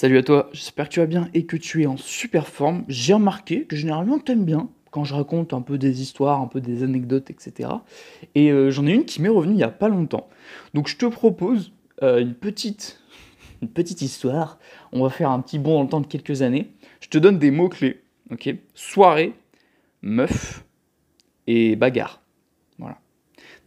Salut 0.00 0.16
à 0.16 0.22
toi, 0.22 0.48
j'espère 0.54 0.88
que 0.88 0.94
tu 0.94 1.00
vas 1.00 1.04
bien 1.04 1.28
et 1.34 1.44
que 1.44 1.58
tu 1.58 1.82
es 1.82 1.86
en 1.86 1.98
super 1.98 2.48
forme. 2.48 2.86
J'ai 2.88 3.12
remarqué 3.12 3.66
que 3.66 3.76
généralement 3.76 4.18
tu 4.18 4.32
aimes 4.32 4.46
bien 4.46 4.70
quand 4.90 5.04
je 5.04 5.12
raconte 5.12 5.52
un 5.52 5.60
peu 5.60 5.76
des 5.76 6.00
histoires, 6.00 6.40
un 6.40 6.46
peu 6.46 6.62
des 6.62 6.82
anecdotes, 6.82 7.28
etc. 7.28 7.68
Et 8.34 8.50
euh, 8.50 8.70
j'en 8.70 8.86
ai 8.86 8.94
une 8.94 9.04
qui 9.04 9.20
m'est 9.20 9.28
revenue 9.28 9.52
il 9.52 9.56
n'y 9.58 9.62
a 9.62 9.68
pas 9.68 9.90
longtemps. 9.90 10.30
Donc 10.72 10.88
je 10.88 10.96
te 10.96 11.04
propose 11.04 11.74
euh, 12.02 12.18
une, 12.18 12.32
petite, 12.32 12.98
petite 13.74 14.00
histoire. 14.00 14.58
On 14.92 15.02
va 15.02 15.10
faire 15.10 15.30
un 15.30 15.40
petit 15.40 15.58
bond 15.58 15.74
dans 15.74 15.82
le 15.82 15.88
temps 15.90 16.00
de 16.00 16.06
quelques 16.06 16.40
années. 16.40 16.70
Je 17.02 17.10
te 17.10 17.18
donne 17.18 17.38
des 17.38 17.50
mots-clés. 17.50 18.00
Soirée, 18.72 19.34
meuf 20.00 20.64
et 21.46 21.76
bagarre. 21.76 22.22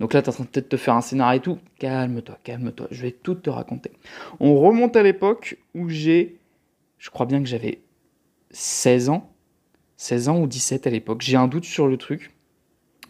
Donc 0.04 0.14
là, 0.14 0.22
tu 0.22 0.26
es 0.26 0.30
en 0.32 0.34
train 0.34 0.44
de 0.44 0.50
peut-être 0.50 0.68
te 0.68 0.76
faire 0.76 0.96
un 0.96 1.02
scénario 1.02 1.40
et 1.40 1.42
tout. 1.42 1.60
Calme-toi, 1.80 2.38
calme-toi. 2.44 2.88
Je 2.92 3.04
vais 3.04 3.12
tout 3.12 3.36
te 3.36 3.50
raconter. 3.50 3.90
On 4.42 4.60
remonte 4.60 4.98
à 4.98 5.02
l'époque 5.02 5.58
où 5.76 5.88
j'ai. 5.88 6.40
Je 6.98 7.10
crois 7.10 7.26
bien 7.26 7.42
que 7.42 7.48
j'avais 7.48 7.80
16 8.52 9.08
ans. 9.08 9.34
16 9.96 10.28
ans 10.28 10.42
ou 10.42 10.48
17 10.48 10.88
à 10.88 10.90
l'époque. 10.90 11.22
J'ai 11.22 11.38
un 11.38 11.48
doute 11.48 11.64
sur 11.64 11.88
le 11.88 11.96
truc. 11.96 12.36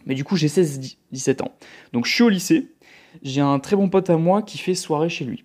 Mais 0.06 0.14
du 0.14 0.22
coup, 0.22 0.36
j'ai 0.36 0.46
16-17 0.46 1.42
ans. 1.42 1.50
Donc 1.92 2.06
je 2.06 2.14
suis 2.14 2.22
au 2.22 2.28
lycée. 2.28 2.70
J'ai 3.24 3.40
un 3.40 3.58
très 3.58 3.74
bon 3.74 3.88
pote 3.88 4.08
à 4.08 4.16
moi 4.16 4.42
qui 4.42 4.58
fait 4.58 4.76
soirée 4.76 5.08
chez 5.08 5.24
lui. 5.24 5.42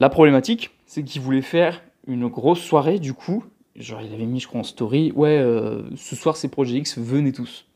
La 0.00 0.08
problématique, 0.08 0.70
c'est 0.86 1.02
qu'il 1.02 1.20
voulait 1.20 1.42
faire 1.42 1.82
une 2.06 2.28
grosse 2.28 2.62
soirée. 2.62 2.98
Du 2.98 3.12
coup, 3.12 3.44
genre 3.74 4.00
il 4.00 4.14
avait 4.14 4.24
mis, 4.24 4.40
je 4.40 4.48
crois, 4.48 4.60
en 4.60 4.64
story, 4.64 5.12
ouais, 5.12 5.36
euh, 5.36 5.82
ce 5.96 6.16
soir 6.16 6.38
c'est 6.38 6.48
Projet 6.48 6.78
X, 6.78 6.96
venez 6.96 7.32
tous. 7.32 7.66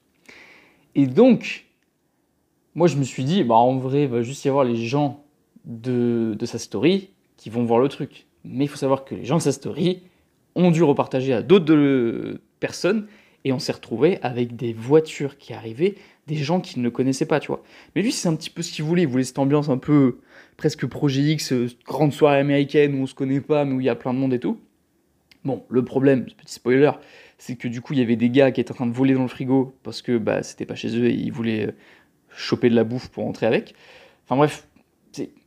Et 0.94 1.06
donc, 1.06 1.66
moi 2.74 2.86
je 2.86 2.96
me 2.96 3.04
suis 3.04 3.24
dit, 3.24 3.44
bah 3.44 3.56
en 3.56 3.76
vrai, 3.76 4.02
il 4.04 4.08
va 4.08 4.22
juste 4.22 4.44
y 4.44 4.48
avoir 4.48 4.64
les 4.64 4.76
gens 4.76 5.24
de, 5.64 6.34
de 6.38 6.46
sa 6.46 6.58
story 6.58 7.10
qui 7.36 7.50
vont 7.50 7.64
voir 7.64 7.80
le 7.80 7.88
truc. 7.88 8.26
Mais 8.44 8.64
il 8.64 8.68
faut 8.68 8.76
savoir 8.76 9.04
que 9.04 9.14
les 9.14 9.24
gens 9.24 9.36
de 9.36 9.42
sa 9.42 9.52
story 9.52 10.02
ont 10.54 10.70
dû 10.70 10.82
repartager 10.82 11.32
à 11.32 11.42
d'autres 11.42 12.38
personnes 12.58 13.06
et 13.44 13.52
on 13.52 13.58
s'est 13.58 13.72
retrouvé 13.72 14.18
avec 14.22 14.56
des 14.56 14.72
voitures 14.72 15.38
qui 15.38 15.52
arrivaient, 15.52 15.94
des 16.26 16.36
gens 16.36 16.60
qu'il 16.60 16.82
ne 16.82 16.88
connaissait 16.88 17.26
pas, 17.26 17.40
tu 17.40 17.48
vois. 17.48 17.62
Mais 17.94 18.02
lui, 18.02 18.12
c'est 18.12 18.28
un 18.28 18.34
petit 18.34 18.50
peu 18.50 18.62
ce 18.62 18.72
qu'il 18.72 18.84
voulait. 18.84 19.02
Il 19.02 19.08
voulait 19.08 19.24
cette 19.24 19.38
ambiance 19.38 19.68
un 19.68 19.78
peu 19.78 20.18
presque 20.56 20.86
Projet 20.86 21.22
X, 21.22 21.52
euh, 21.52 21.68
grande 21.86 22.12
soirée 22.12 22.38
américaine 22.38 22.94
où 22.94 23.02
on 23.02 23.06
se 23.06 23.14
connaît 23.14 23.40
pas, 23.40 23.64
mais 23.64 23.74
où 23.74 23.80
il 23.80 23.86
y 23.86 23.88
a 23.88 23.94
plein 23.94 24.12
de 24.12 24.18
monde 24.18 24.34
et 24.34 24.38
tout. 24.38 24.58
Bon, 25.44 25.64
le 25.70 25.82
problème, 25.82 26.26
petit 26.26 26.52
spoiler, 26.52 26.90
c'est 27.38 27.56
que 27.56 27.66
du 27.66 27.80
coup, 27.80 27.94
il 27.94 28.00
y 28.00 28.02
avait 28.02 28.16
des 28.16 28.28
gars 28.28 28.52
qui 28.52 28.60
étaient 28.60 28.72
en 28.72 28.74
train 28.74 28.86
de 28.86 28.92
voler 28.92 29.14
dans 29.14 29.22
le 29.22 29.28
frigo 29.28 29.74
parce 29.82 30.02
que 30.02 30.18
bah, 30.18 30.42
c'était 30.42 30.66
pas 30.66 30.74
chez 30.74 30.94
eux 30.98 31.06
et 31.06 31.14
ils 31.14 31.32
voulaient 31.32 31.68
euh, 31.68 31.72
choper 32.36 32.70
de 32.70 32.74
la 32.74 32.84
bouffe 32.84 33.08
pour 33.08 33.24
rentrer 33.24 33.46
avec. 33.46 33.74
Enfin 34.24 34.36
bref, 34.36 34.66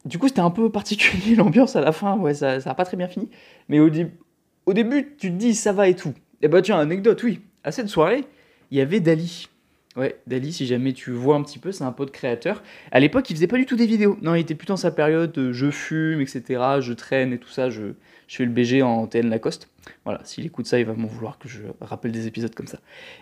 du 0.06 0.18
coup, 0.20 0.28
c'était 0.28 0.42
un 0.42 0.52
peu 0.52 0.70
particulier 0.70 1.36
l'ambiance 1.38 1.76
à 1.76 1.82
la 1.82 1.92
fin. 1.92 2.18
Ouais, 2.18 2.34
ça 2.34 2.58
n'a 2.58 2.76
pas 2.76 2.86
très 2.86 2.98
bien 2.98 3.08
fini. 3.08 3.30
Mais 3.70 3.80
au, 3.80 3.90
début, 3.90 5.16
tu 5.18 5.30
te 5.30 5.36
dis 5.36 5.56
ça 5.56 5.74
va 5.74 5.88
et 5.88 5.96
tout. 5.96 6.14
Et 6.42 6.48
bah, 6.48 6.62
tiens, 6.62 6.80
anecdote, 6.80 7.22
oui. 7.24 7.42
À 7.64 7.72
cette 7.72 7.88
soirée, 7.88 8.26
il 8.72 8.78
y 8.78 8.82
avait 8.82 9.00
Dali. 9.00 9.48
Ouais, 9.96 10.20
Dali, 10.28 10.52
si 10.52 10.66
jamais 10.66 10.92
tu 10.94 11.12
vois 11.12 11.36
un 11.36 11.44
petit 11.44 11.60
peu, 11.60 11.72
c'est 11.72 11.84
un 11.84 11.92
pote 11.92 12.12
créateur. 12.12 12.64
À 12.92 13.00
l'époque, 13.00 13.30
il 13.30 13.36
faisait 13.36 13.48
pas 13.48 13.58
du 13.58 13.66
tout 13.66 13.76
des 13.76 13.86
vidéos. 13.86 14.18
Non, 14.22 14.36
il 14.36 14.42
était 14.42 14.56
plutôt 14.56 14.74
dans 14.74 14.78
sa 14.78 14.92
période 14.92 15.52
je 15.52 15.72
fume, 15.72 16.20
etc. 16.20 16.44
Je 16.80 16.94
traîne 16.94 17.32
et 17.32 17.38
tout 17.38 17.50
ça. 17.50 17.70
Je, 17.70 17.94
je 18.28 18.36
fais 18.36 18.46
le 18.46 18.52
BG 18.52 18.82
en 18.82 19.08
TN 19.08 19.30
Lacoste. 19.30 19.70
Voilà, 20.04 20.22
s'il 20.24 20.46
écoute 20.46 20.66
ça, 20.66 20.80
il 20.80 20.86
va 20.86 20.94
m'en 20.94 21.08
vouloir 21.08 21.38
que 21.38 21.48
je 21.48 21.62
rappelle 21.80 22.12
des 22.12 22.28
épisodes 22.28 22.54
comme 22.54 22.68
ça. 22.68 22.80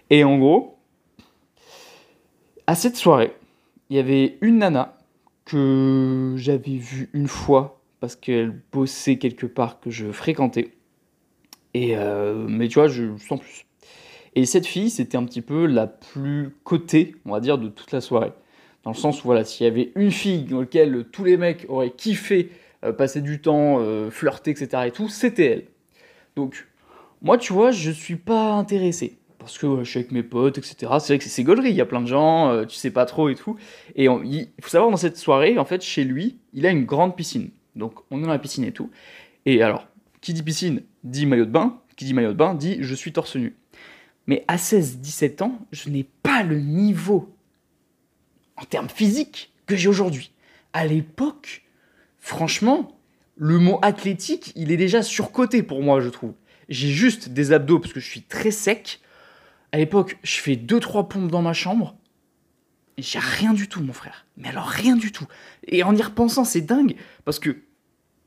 Et 0.09 0.23
en 0.23 0.37
gros, 0.39 0.79
à 2.65 2.75
cette 2.75 2.95
soirée, 2.95 3.33
il 3.91 3.97
y 3.97 3.99
avait 3.99 4.37
une 4.39 4.59
nana 4.59 4.97
que 5.43 6.35
j'avais 6.37 6.77
vue 6.77 7.09
une 7.11 7.27
fois 7.27 7.81
parce 7.99 8.15
qu'elle 8.15 8.61
bossait 8.71 9.17
quelque 9.17 9.45
part 9.45 9.81
que 9.81 9.89
je 9.89 10.13
fréquentais. 10.13 10.71
Et 11.73 11.97
euh, 11.97 12.33
mais 12.47 12.69
tu 12.69 12.75
vois, 12.75 12.87
je 12.87 13.17
sens 13.17 13.41
plus. 13.41 13.65
Et 14.33 14.45
cette 14.45 14.65
fille, 14.65 14.89
c'était 14.89 15.17
un 15.17 15.25
petit 15.25 15.41
peu 15.41 15.65
la 15.65 15.87
plus 15.87 16.55
cotée, 16.63 17.15
on 17.25 17.33
va 17.33 17.41
dire, 17.41 17.57
de 17.57 17.67
toute 17.67 17.91
la 17.91 17.99
soirée. 17.99 18.31
Dans 18.83 18.91
le 18.91 18.95
sens 18.95 19.25
où, 19.25 19.27
voilà, 19.27 19.43
s'il 19.43 19.65
y 19.65 19.69
avait 19.69 19.91
une 19.95 20.11
fille 20.11 20.43
dans 20.43 20.61
laquelle 20.61 21.05
tous 21.11 21.25
les 21.25 21.35
mecs 21.35 21.65
auraient 21.67 21.91
kiffé 21.91 22.49
euh, 22.85 22.93
passer 22.93 23.19
du 23.19 23.41
temps, 23.41 23.79
euh, 23.81 24.09
flirter, 24.09 24.51
etc. 24.51 24.83
et 24.85 24.91
tout, 24.91 25.09
c'était 25.09 25.45
elle. 25.45 25.65
Donc, 26.37 26.65
moi, 27.21 27.37
tu 27.37 27.51
vois, 27.51 27.71
je 27.71 27.91
suis 27.91 28.15
pas 28.15 28.53
intéressé. 28.53 29.17
Parce 29.41 29.57
que 29.57 29.83
je 29.83 29.89
suis 29.89 29.99
avec 29.99 30.11
mes 30.11 30.23
potes, 30.23 30.57
etc. 30.57 30.75
C'est 30.99 31.13
vrai 31.13 31.17
que 31.17 31.23
c'est 31.23 31.43
gaulerie, 31.43 31.71
il 31.71 31.75
y 31.75 31.81
a 31.81 31.85
plein 31.85 32.01
de 32.01 32.07
gens, 32.07 32.49
euh, 32.51 32.65
tu 32.65 32.75
sais 32.75 32.91
pas 32.91 33.05
trop 33.05 33.29
et 33.29 33.35
tout. 33.35 33.57
Et 33.95 34.05
il 34.05 34.47
faut 34.61 34.69
savoir, 34.69 34.91
dans 34.91 34.97
cette 34.97 35.17
soirée, 35.17 35.57
en 35.57 35.65
fait, 35.65 35.81
chez 35.81 36.03
lui, 36.03 36.37
il 36.53 36.65
a 36.65 36.69
une 36.69 36.85
grande 36.85 37.15
piscine. 37.15 37.49
Donc, 37.75 37.99
on 38.11 38.19
est 38.19 38.23
dans 38.23 38.29
la 38.29 38.39
piscine 38.39 38.63
et 38.63 38.71
tout. 38.71 38.89
Et 39.45 39.61
alors, 39.61 39.87
qui 40.21 40.33
dit 40.33 40.43
piscine 40.43 40.83
dit 41.03 41.25
maillot 41.25 41.45
de 41.45 41.51
bain. 41.51 41.79
Qui 41.95 42.05
dit 42.05 42.13
maillot 42.13 42.33
de 42.33 42.37
bain 42.37 42.53
dit 42.53 42.77
je 42.81 42.95
suis 42.95 43.11
torse 43.11 43.35
nu. 43.35 43.55
Mais 44.27 44.45
à 44.47 44.57
16-17 44.57 45.43
ans, 45.43 45.59
je 45.71 45.89
n'ai 45.89 46.05
pas 46.23 46.43
le 46.43 46.59
niveau 46.59 47.35
en 48.55 48.65
termes 48.65 48.89
physiques 48.89 49.51
que 49.65 49.75
j'ai 49.75 49.89
aujourd'hui. 49.89 50.31
À 50.73 50.85
l'époque, 50.85 51.63
franchement, 52.19 52.97
le 53.35 53.57
mot 53.57 53.79
athlétique, 53.81 54.53
il 54.55 54.71
est 54.71 54.77
déjà 54.77 55.01
surcoté 55.01 55.63
pour 55.63 55.81
moi, 55.81 55.99
je 55.99 56.09
trouve. 56.09 56.33
J'ai 56.69 56.89
juste 56.89 57.29
des 57.29 57.51
abdos 57.51 57.79
parce 57.79 57.93
que 57.93 57.99
je 57.99 58.07
suis 58.07 58.21
très 58.21 58.51
sec. 58.51 59.00
À 59.71 59.77
l'époque, 59.77 60.17
je 60.23 60.35
fais 60.39 60.55
2-3 60.55 61.07
pompes 61.07 61.31
dans 61.31 61.41
ma 61.41 61.53
chambre. 61.53 61.95
Et 62.97 63.01
j'ai 63.01 63.19
rien 63.19 63.53
du 63.53 63.67
tout, 63.67 63.81
mon 63.81 63.93
frère. 63.93 64.25
Mais 64.37 64.49
alors 64.49 64.67
rien 64.67 64.95
du 64.95 65.11
tout. 65.11 65.25
Et 65.67 65.83
en 65.83 65.95
y 65.95 66.01
repensant, 66.01 66.43
c'est 66.43 66.61
dingue. 66.61 66.95
Parce 67.23 67.39
que 67.39 67.57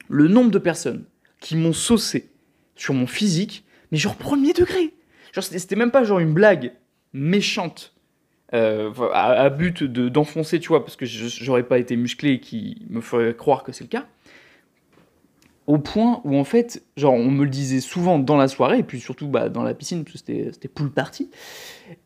le 0.09 0.29
nombre 0.29 0.51
de 0.51 0.59
personnes 0.59 1.05
qui 1.41 1.57
m'ont 1.57 1.73
saucé 1.73 2.31
sur 2.77 2.95
mon 2.95 3.07
physique, 3.07 3.65
mais 3.93 3.99
genre 3.99 4.17
premier 4.17 4.53
degré. 4.53 4.95
Genre, 5.33 5.45
c'était 5.45 5.77
même 5.77 5.91
pas 5.91 6.05
genre 6.05 6.21
une 6.21 6.33
blague 6.33 6.73
méchante 7.13 7.95
euh, 8.53 8.93
à, 9.13 9.51
but 9.51 9.83
d'enfoncer, 9.83 10.61
tu 10.61 10.69
vois, 10.69 10.85
parce 10.85 10.97
que 10.97 11.07
j'aurais 11.07 11.65
pas 11.65 11.79
été 11.79 11.97
musclé 11.97 12.41
qui 12.41 12.87
me 12.89 13.01
ferait 13.01 13.35
croire 13.35 13.65
que 13.65 13.73
c'est 13.73 13.85
le 13.85 13.89
cas. 13.89 14.07
Au 15.67 15.79
point 15.79 16.21
où, 16.25 16.37
en 16.37 16.45
fait, 16.45 16.85
genre, 16.97 17.15
on 17.15 17.31
me 17.31 17.45
le 17.45 17.51
disait 17.51 17.81
souvent 17.81 18.19
dans 18.19 18.37
la 18.37 18.49
soirée, 18.49 18.79
et 18.79 18.83
puis 18.83 19.01
surtout 19.01 19.29
bah, 19.29 19.49
dans 19.49 19.63
la 19.63 19.73
piscine, 19.75 20.05
parce 20.05 20.21
que 20.21 20.51
c'était 20.53 20.69
pool 20.69 20.91
party. 20.91 21.31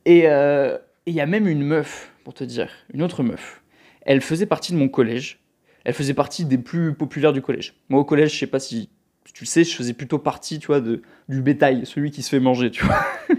Euh, 0.06 0.78
et 1.06 1.10
il 1.10 1.14
y 1.14 1.20
a 1.20 1.26
même 1.26 1.48
une 1.48 1.62
meuf, 1.62 2.12
pour 2.22 2.34
te 2.34 2.44
dire, 2.44 2.70
une 2.92 3.02
autre 3.02 3.22
meuf. 3.22 3.62
Elle 4.02 4.20
faisait 4.20 4.46
partie 4.46 4.72
de 4.72 4.78
mon 4.78 4.88
collège. 4.88 5.40
Elle 5.84 5.94
faisait 5.94 6.14
partie 6.14 6.44
des 6.44 6.58
plus 6.58 6.94
populaires 6.94 7.32
du 7.32 7.42
collège. 7.42 7.74
Moi, 7.88 8.00
au 8.00 8.04
collège, 8.04 8.32
je 8.34 8.38
sais 8.38 8.46
pas 8.46 8.60
si, 8.60 8.90
tu 9.32 9.44
le 9.44 9.48
sais, 9.48 9.64
je 9.64 9.74
faisais 9.74 9.92
plutôt 9.92 10.18
partie, 10.18 10.58
tu 10.58 10.66
vois, 10.66 10.80
de, 10.80 11.02
du 11.28 11.42
bétail, 11.42 11.84
celui 11.86 12.10
qui 12.10 12.22
se 12.22 12.30
fait 12.30 12.40
manger, 12.40 12.70
tu 12.70 12.84
vois. 12.84 13.04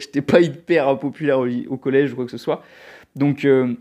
J'étais 0.00 0.22
pas 0.22 0.40
hyper 0.40 0.98
populaire 0.98 1.40
au, 1.40 1.76
collège 1.76 2.12
ou 2.12 2.16
quoi 2.16 2.24
que 2.26 2.30
ce 2.30 2.38
soit. 2.38 2.62
Donc, 3.16 3.44
euh, 3.44 3.74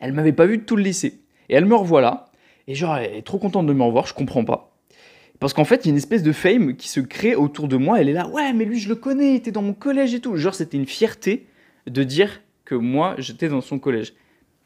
elle 0.00 0.12
m'avait 0.12 0.32
pas 0.32 0.46
vu 0.46 0.58
de 0.58 0.62
tout 0.62 0.76
le 0.76 0.82
lycée. 0.82 1.20
Et 1.48 1.54
elle 1.54 1.66
me 1.66 1.74
revoit 1.74 2.00
là. 2.00 2.26
Et 2.66 2.74
genre, 2.74 2.96
elle 2.96 3.14
est 3.14 3.22
trop 3.22 3.38
contente 3.38 3.66
de 3.66 3.72
me 3.72 3.82
revoir, 3.82 4.06
je 4.06 4.14
comprends 4.14 4.44
pas. 4.44 4.71
Parce 5.42 5.54
qu'en 5.54 5.64
fait, 5.64 5.84
il 5.84 5.88
y 5.88 5.90
a 5.90 5.90
une 5.90 5.96
espèce 5.96 6.22
de 6.22 6.30
fame 6.30 6.76
qui 6.76 6.88
se 6.88 7.00
crée 7.00 7.34
autour 7.34 7.66
de 7.66 7.76
moi. 7.76 8.00
Elle 8.00 8.08
est 8.08 8.12
là, 8.12 8.28
ouais, 8.28 8.52
mais 8.52 8.64
lui, 8.64 8.78
je 8.78 8.88
le 8.88 8.94
connais, 8.94 9.32
il 9.32 9.34
était 9.34 9.50
dans 9.50 9.60
mon 9.60 9.72
collège 9.72 10.14
et 10.14 10.20
tout. 10.20 10.36
Genre, 10.36 10.54
c'était 10.54 10.76
une 10.76 10.86
fierté 10.86 11.48
de 11.88 12.04
dire 12.04 12.42
que 12.64 12.76
moi, 12.76 13.16
j'étais 13.18 13.48
dans 13.48 13.60
son 13.60 13.80
collège. 13.80 14.14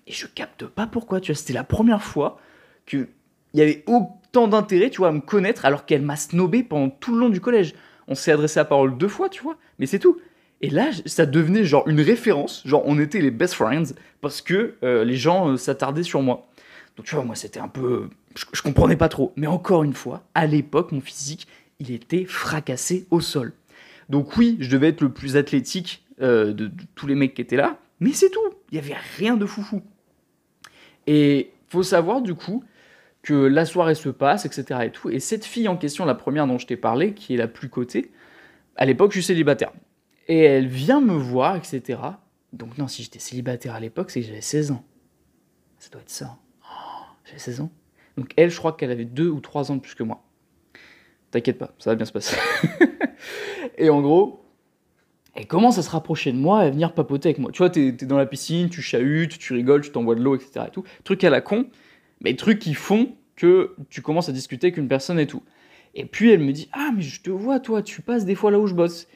Et 0.07 0.13
je 0.13 0.27
capte 0.27 0.67
pas 0.67 0.87
pourquoi, 0.87 1.23
tu 1.23 1.33
vois. 1.33 1.39
C'était 1.39 1.55
la 1.55 1.65
première 1.65 2.03
fois 2.03 2.39
qu'il 2.85 3.09
y 3.55 3.63
avait 3.63 3.85
autant 3.87 4.49
d'intérêt, 4.49 4.91
tu 4.91 4.99
vois, 4.99 5.09
à 5.09 5.13
me 5.13 5.21
connaître, 5.21 5.65
alors 5.65 5.87
qu'elle 5.87 6.03
m'a 6.03 6.17
snobé 6.17 6.63
pendant 6.63 6.91
tout 6.91 7.15
le 7.15 7.21
long 7.21 7.31
du 7.31 7.41
collège. 7.41 7.75
On 8.07 8.15
s'est 8.15 8.33
adressé 8.33 8.61
à 8.61 8.67
parole 8.67 8.99
deux 8.99 9.09
fois, 9.09 9.31
tu 9.31 9.43
vois, 9.43 9.57
mais 9.79 9.87
c'est 9.87 9.99
tout. 9.99 10.19
Et 10.61 10.69
là, 10.69 10.91
ça 11.07 11.25
devenait 11.25 11.65
genre 11.65 11.89
une 11.89 12.03
référence, 12.03 12.63
genre 12.67 12.83
on 12.85 13.01
était 13.01 13.23
les 13.23 13.31
best 13.31 13.55
friends 13.55 13.95
parce 14.21 14.43
que 14.43 14.75
euh, 14.83 15.05
les 15.05 15.17
gens 15.17 15.49
euh, 15.49 15.57
s'attardaient 15.57 16.03
sur 16.03 16.21
moi. 16.21 16.49
Donc 16.97 17.07
tu 17.07 17.15
vois, 17.15 17.25
moi 17.25 17.35
c'était 17.35 17.61
un 17.61 17.69
peu, 17.69 18.09
je, 18.35 18.63
comprenais 18.63 18.97
pas 18.97 19.09
trop. 19.09 19.33
Mais 19.37 19.47
encore 19.47 19.85
une 19.85 19.93
fois, 19.93 20.25
à 20.35 20.47
l'époque, 20.47 20.93
mon 20.93 21.01
physique, 21.01 21.47
il 21.79 21.91
était 21.91 22.25
fracassé 22.25 23.07
au 23.11 23.21
sol. 23.21 23.53
Donc 24.09 24.37
oui, 24.37 24.57
je 24.61 24.71
devais 24.71 24.89
être 24.89 25.03
le 25.03 25.13
plus 25.13 25.37
athlétique 25.37 26.05
euh, 26.23 26.53
de, 26.53 26.71
tous 26.95 27.07
les 27.07 27.15
mecs 27.15 27.35
qui 27.35 27.43
étaient 27.43 27.57
là, 27.57 27.79
mais 28.01 28.13
c'est 28.13 28.31
tout. 28.31 28.41
Il 28.71 28.77
y 28.77 28.79
avait 28.79 28.97
rien 29.17 29.37
de 29.37 29.45
foufou. 29.45 29.83
Et 31.07 31.53
faut 31.69 31.83
savoir 31.83 32.23
du 32.23 32.35
coup 32.35 32.65
que 33.23 33.35
la 33.35 33.67
soirée 33.67 33.95
se 33.95 34.09
passe, 34.09 34.47
etc. 34.47 34.81
Et 34.85 34.91
tout. 34.91 35.11
Et 35.11 35.21
cette 35.21 35.45
fille 35.45 35.69
en 35.69 35.77
question, 35.77 36.05
la 36.05 36.15
première 36.15 36.47
dont 36.47 36.59
je 36.59 36.67
t'ai 36.67 36.77
parlé, 36.77 37.13
qui 37.13 37.35
est 37.35 37.37
la 37.37 37.49
plus 37.49 37.69
cotée, 37.69 38.11
à 38.77 38.87
l'époque, 38.87 39.13
je 39.13 39.19
suis 39.19 39.27
célibataire. 39.27 39.73
Et 40.29 40.41
elle 40.41 40.69
vient 40.69 41.01
me 41.01 41.15
voir, 41.15 41.57
etc. 41.57 42.01
Donc 42.53 42.79
non, 42.79 42.89
si 42.89 43.03
j'étais 43.03 43.19
célibataire 43.19 43.75
à 43.75 43.81
l'époque, 43.81 44.11
c'est 44.11 44.21
que 44.21 44.27
j'avais 44.27 44.41
16 44.41 44.71
ans. 44.71 44.85
Ça 45.79 45.91
doit 45.91 46.01
être 46.01 46.11
ça. 46.11 46.39
J'avais 47.27 47.39
16 47.39 47.61
ans. 47.61 47.71
Donc 48.17 48.33
elle, 48.37 48.51
je 48.51 48.57
crois 48.57 48.73
qu'elle 48.73 48.91
avait 48.91 49.05
2 49.05 49.29
ou 49.29 49.41
3 49.41 49.71
ans 49.71 49.77
de 49.77 49.81
plus 49.81 49.95
que 49.95 50.03
moi. 50.03 50.25
T'inquiète 51.31 51.59
pas, 51.59 51.75
ça 51.79 51.91
va 51.91 51.97
bien 51.97 52.07
se 52.07 52.13
passer. 52.13 52.37
et 53.79 53.91
en 53.91 54.01
gros, 54.01 54.45
elle 55.35 55.47
commence 55.47 55.77
à 55.77 55.83
se 55.83 55.91
rapprocher 55.91 56.33
de 56.33 56.39
moi 56.39 56.65
et 56.65 56.69
à 56.69 56.71
venir 56.71 56.95
papoter 56.95 57.29
avec 57.29 57.39
moi. 57.39 57.51
Tu 57.53 57.59
vois, 57.59 57.69
t'es 57.69 57.89
es 57.89 57.93
dans 57.93 58.17
la 58.17 58.27
piscine, 58.27 58.71
tu 58.71 58.81
chahutes, 58.81 59.39
tu 59.39 59.53
rigoles, 59.53 59.83
tu 59.83 59.91
t'envoies 59.91 60.15
de 60.15 60.23
l'eau, 60.23 60.35
etc. 60.35 60.67
Et 60.69 60.71
tout. 60.71 60.85
Truc 61.05 61.23
à 61.25 61.31
la 61.31 61.43
con, 61.43 61.67
mais 62.23 62.35
trucs 62.37 62.59
qui 62.59 62.73
font 62.73 63.15
que 63.35 63.75
tu 63.91 64.01
commences 64.01 64.31
à 64.31 64.33
discuter 64.33 64.69
avec 64.69 64.79
une 64.79 64.89
personne 64.89 65.19
et 65.19 65.27
tout. 65.27 65.43
Et 65.95 66.07
puis 66.07 66.31
elle 66.31 66.41
me 66.41 66.53
dit 66.53 66.69
Ah, 66.73 66.91
mais 66.95 67.03
je 67.03 67.21
te 67.21 67.31
vois, 67.31 67.61
toi, 67.61 67.83
tu 67.83 68.01
passes 68.01 68.25
des 68.25 68.35
fois 68.35 68.51
là 68.51 68.59
où 68.59 68.67
je 68.67 68.75
bosse. 68.75 69.09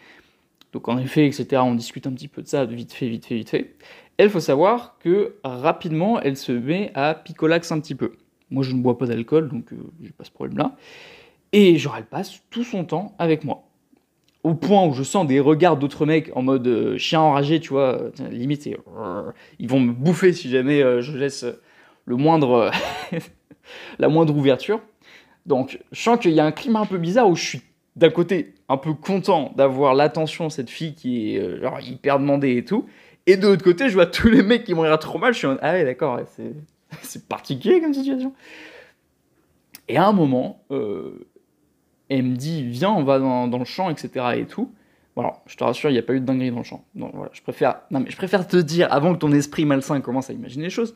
Donc 0.73 0.89
en 0.89 0.99
effet, 0.99 1.27
etc., 1.27 1.63
on 1.65 1.75
discute 1.75 2.07
un 2.07 2.13
petit 2.13 2.29
peu 2.29 2.43
de 2.43 2.49
ça, 2.49 2.65
vite 2.65 2.93
fait, 2.93 3.09
vite 3.09 3.27
fait, 3.27 3.37
vite 3.37 3.51
fait. 3.51 3.77
Elle, 4.21 4.29
faut 4.29 4.41
savoir 4.41 4.97
que 4.99 5.37
rapidement, 5.45 6.21
elle 6.21 6.37
se 6.37 6.53
met 6.53 6.91
à 6.95 7.15
picolax 7.15 7.73
un 7.73 7.81
petit 7.81 7.95
peu. 7.95 8.13
Moi, 8.51 8.63
je 8.63 8.75
ne 8.75 8.83
bois 8.83 8.99
pas 8.99 9.07
d'alcool, 9.07 9.49
donc 9.49 9.73
euh, 9.73 9.77
j'ai 10.03 10.11
pas 10.11 10.25
ce 10.25 10.31
problème-là. 10.31 10.77
Et 11.53 11.79
genre, 11.79 11.95
elle 11.97 12.05
passe 12.05 12.41
tout 12.51 12.65
son 12.65 12.85
temps 12.85 13.15
avec 13.19 13.45
moi. 13.45 13.65
Au 14.43 14.55
point 14.55 14.87
où 14.87 14.93
je 14.95 15.03
sens 15.03 15.27
des 15.27 15.41
regards 15.41 15.77
d'autres 15.77 16.07
mecs 16.07 16.31
en 16.35 16.43
mode 16.43 16.67
euh, 16.67 16.97
chien 16.97 17.21
enragé, 17.21 17.61
tu 17.61 17.71
vois, 17.71 18.01
euh, 18.01 18.11
limite, 18.31 18.63
c'est... 18.63 18.77
ils 19.59 19.69
vont 19.69 19.81
me 19.81 19.93
bouffer 19.93 20.33
si 20.33 20.49
jamais 20.49 20.83
euh, 20.83 21.01
je 21.01 21.17
laisse 21.17 21.45
le 22.07 22.17
moindre, 22.17 22.71
la 23.99 24.09
moindre 24.09 24.37
ouverture. 24.37 24.81
Donc, 25.47 25.81
je 25.93 26.01
sens 26.01 26.19
qu'il 26.19 26.33
y 26.33 26.41
a 26.41 26.45
un 26.45 26.53
climat 26.53 26.81
un 26.81 26.87
peu 26.87 26.99
bizarre 26.99 27.29
où 27.29 27.37
je 27.37 27.45
suis 27.45 27.63
d'un 27.97 28.11
côté 28.11 28.55
un 28.69 28.77
peu 28.77 28.95
content 28.95 29.53
d'avoir 29.57 29.95
l'attention 29.95 30.47
de 30.47 30.53
cette 30.53 30.71
fille 30.71 30.95
qui 30.95 31.37
est 31.37 31.61
genre 31.61 31.81
hyper 31.81 32.19
demandée 32.19 32.57
et 32.57 32.65
tout. 32.65 32.87
Et 33.31 33.37
de 33.37 33.47
l'autre 33.47 33.63
côté, 33.63 33.89
je 33.89 33.95
vois 33.95 34.07
tous 34.07 34.29
les 34.29 34.43
mecs 34.43 34.65
qui 34.65 34.75
m'ont 34.75 34.83
l'air 34.83 34.99
trop 34.99 35.17
mal. 35.17 35.33
Je 35.33 35.39
suis 35.39 35.47
en 35.47 35.57
ah 35.63 35.73
ouais, 35.73 35.85
d'accord, 35.85 36.19
c'est, 37.03 37.29
particulier 37.29 37.81
comme 37.81 37.95
situation. 37.95 38.33
Et 39.87 39.97
à 39.97 40.07
un 40.09 40.13
moment, 40.13 40.65
euh, 40.73 41.29
elle 42.09 42.25
me 42.25 42.35
dit 42.35 42.65
Viens, 42.65 42.91
on 42.91 43.05
va 43.05 43.21
dans, 43.21 43.47
dans 43.47 43.59
le 43.59 43.65
champ, 43.65 43.89
etc. 43.89 44.33
Et 44.37 44.47
tout. 44.47 44.73
Voilà, 45.15 45.35
je 45.47 45.57
te 45.57 45.63
rassure, 45.63 45.91
il 45.91 45.93
n'y 45.93 45.99
a 46.01 46.03
pas 46.03 46.15
eu 46.15 46.21
de 46.21 46.25
dinguerie 46.25 46.51
dans 46.51 46.59
le 46.59 46.65
champ. 46.65 46.85
Non, 46.97 47.13
voilà, 47.15 47.31
je, 47.33 47.43
préfère, 47.43 47.83
non, 47.93 48.01
mais 48.01 48.11
je 48.11 48.17
préfère 48.17 48.49
te 48.49 48.57
dire 48.57 48.93
avant 48.93 49.13
que 49.15 49.19
ton 49.19 49.31
esprit 49.33 49.65
malsain 49.65 50.01
commence 50.01 50.29
à 50.29 50.33
imaginer 50.33 50.65
les 50.65 50.71
choses. 50.71 50.95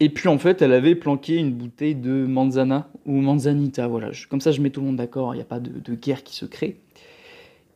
Et 0.00 0.08
puis 0.08 0.28
en 0.28 0.38
fait, 0.38 0.62
elle 0.62 0.72
avait 0.72 0.96
planqué 0.96 1.36
une 1.36 1.52
bouteille 1.52 1.94
de 1.94 2.26
manzana 2.26 2.88
ou 3.06 3.20
manzanita. 3.20 3.86
Voilà, 3.86 4.10
comme 4.28 4.40
ça, 4.40 4.50
je 4.50 4.60
mets 4.60 4.70
tout 4.70 4.80
le 4.80 4.86
monde 4.86 4.96
d'accord. 4.96 5.34
Il 5.34 5.38
n'y 5.38 5.42
a 5.42 5.46
pas 5.46 5.60
de, 5.60 5.78
de 5.78 5.94
guerre 5.94 6.24
qui 6.24 6.34
se 6.34 6.46
crée. 6.46 6.80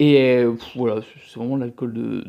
Et 0.00 0.38
euh, 0.38 0.54
voilà, 0.74 1.00
c'est 1.28 1.38
vraiment 1.38 1.56
l'alcool 1.56 1.92
de, 1.92 2.24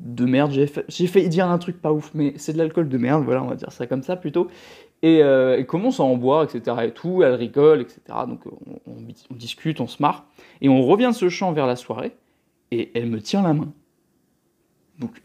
de 0.00 0.24
merde. 0.24 0.50
J'ai 0.50 0.66
fa- 0.66 0.82
j'ai 0.88 1.28
dire 1.28 1.48
un 1.48 1.58
truc 1.58 1.80
pas 1.80 1.92
ouf, 1.92 2.10
mais 2.14 2.34
c'est 2.36 2.52
de 2.52 2.58
l'alcool 2.58 2.88
de 2.88 2.98
merde. 2.98 3.24
Voilà, 3.24 3.42
on 3.42 3.46
va 3.48 3.54
dire 3.54 3.72
ça 3.72 3.86
comme 3.86 4.02
ça 4.02 4.16
plutôt. 4.16 4.48
Et 5.02 5.22
euh, 5.22 5.56
elle 5.58 5.66
commence 5.66 6.00
à 6.00 6.02
en 6.02 6.16
boire, 6.16 6.42
etc. 6.42 6.76
Et 6.84 6.90
tout. 6.90 7.22
Elle 7.22 7.34
rigole, 7.34 7.80
etc. 7.80 8.00
Donc 8.26 8.40
on, 8.86 9.34
discute, 9.34 9.80
on 9.80 9.86
se 9.86 10.02
marre. 10.02 10.26
Et 10.60 10.68
on 10.68 10.82
revient 10.82 11.08
de 11.08 11.16
ce 11.16 11.28
champ 11.28 11.52
vers 11.52 11.66
la 11.66 11.76
soirée. 11.76 12.12
Et 12.70 12.90
elle 12.94 13.06
me 13.06 13.20
tient 13.20 13.42
la 13.42 13.52
main. 13.52 13.72
Donc, 14.98 15.22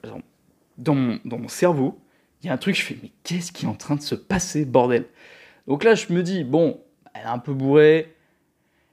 dans 0.77 0.95
mon, 0.95 1.19
dans 1.25 1.37
mon 1.37 1.47
cerveau, 1.47 1.99
il 2.41 2.47
y 2.47 2.49
a 2.49 2.53
un 2.53 2.57
truc, 2.57 2.75
je 2.75 2.81
fais, 2.81 2.97
mais 3.01 3.11
qu'est-ce 3.23 3.51
qui 3.51 3.65
est 3.65 3.69
en 3.69 3.75
train 3.75 3.95
de 3.95 4.01
se 4.01 4.15
passer, 4.15 4.65
bordel? 4.65 5.05
Donc 5.67 5.83
là, 5.83 5.95
je 5.95 6.13
me 6.13 6.23
dis, 6.23 6.43
bon, 6.43 6.79
elle 7.13 7.23
est 7.23 7.25
un 7.25 7.39
peu 7.39 7.53
bourrée, 7.53 8.15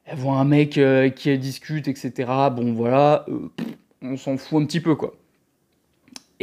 elle 0.04 0.18
voit 0.18 0.34
un 0.38 0.44
mec 0.44 0.78
euh, 0.78 1.08
qui 1.10 1.30
elle 1.30 1.38
discute, 1.38 1.86
etc. 1.88 2.12
Bon, 2.54 2.72
voilà, 2.72 3.24
euh, 3.28 3.48
on 4.02 4.16
s'en 4.16 4.36
fout 4.36 4.62
un 4.62 4.66
petit 4.66 4.80
peu, 4.80 4.96
quoi. 4.96 5.14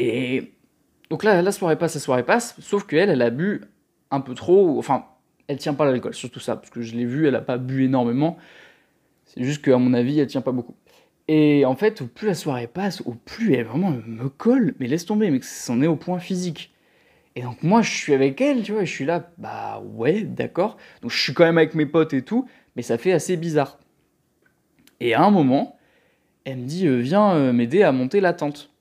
Et 0.02 0.54
donc 1.10 1.26
là, 1.26 1.42
la 1.42 1.52
soirée 1.52 1.78
passe, 1.78 1.96
la 1.96 2.00
soirée 2.00 2.24
passe, 2.24 2.56
sauf 2.62 2.88
qu'elle, 2.88 3.10
elle 3.10 3.22
a 3.22 3.30
bu 3.30 3.62
un 4.12 4.22
peu 4.22 4.34
trop, 4.34 4.80
enfin, 4.80 5.06
elle 5.48 5.58
tient 5.58 5.74
pas 5.74 5.84
l'alcool, 5.84 6.14
surtout 6.14 6.40
ça, 6.40 6.56
parce 6.56 6.70
que 6.70 6.82
je 6.82 6.96
l'ai 6.96 7.04
vu, 7.04 7.28
elle 7.28 7.36
a 7.36 7.42
pas 7.42 7.58
bu 7.58 7.84
énormément, 7.84 8.38
c'est 9.26 9.44
juste 9.44 9.62
qu'à 9.62 9.78
mon 9.78 9.94
avis, 9.94 10.18
elle 10.18 10.28
tient 10.28 10.40
pas 10.40 10.54
beaucoup. 10.54 10.76
Et 11.28 11.66
en 11.66 11.76
fait, 11.76 12.02
au 12.02 12.08
plus 12.08 12.28
la 12.28 12.34
soirée 12.34 12.68
passe, 12.68 13.02
au 13.02 13.14
plus 13.14 13.54
elle 13.56 13.66
vraiment 13.66 13.92
me 13.92 14.30
colle, 14.30 14.74
mais 14.80 14.88
laisse 14.88 15.06
tomber, 15.06 15.30
mais 15.32 15.42
c'en 15.42 15.82
est 15.82 15.88
au 15.88 15.98
point 15.98 16.20
physique. 16.20 16.74
Et 17.36 17.42
donc 17.42 17.62
moi, 17.62 17.82
je 17.82 17.92
suis 17.92 18.14
avec 18.14 18.40
elle, 18.40 18.64
tu 18.64 18.72
vois, 18.72 18.84
et 18.84 18.86
je 18.86 18.92
suis 18.92 19.06
là, 19.06 19.30
bah 19.38 19.84
ouais, 19.96 20.22
d'accord. 20.22 20.78
Donc 21.02 21.12
je 21.12 21.22
suis 21.22 21.34
quand 21.34 21.44
même 21.44 21.58
avec 21.58 21.76
mes 21.76 21.86
potes 21.86 22.14
et 22.14 22.22
tout, 22.22 22.48
mais 22.78 22.84
ça 22.84 22.98
fait 22.98 23.12
assez 23.12 23.36
bizarre. 23.36 23.80
Et 25.02 25.14
à 25.14 25.24
un 25.24 25.30
moment, 25.30 25.78
elle 26.46 26.60
me 26.60 26.66
dit, 26.66 26.88
euh, 26.88 27.00
viens 27.00 27.34
euh, 27.36 27.52
m'aider 27.52 27.84
à 27.84 27.92
monter 27.92 28.22
la 28.22 28.32
tente. 28.32 28.72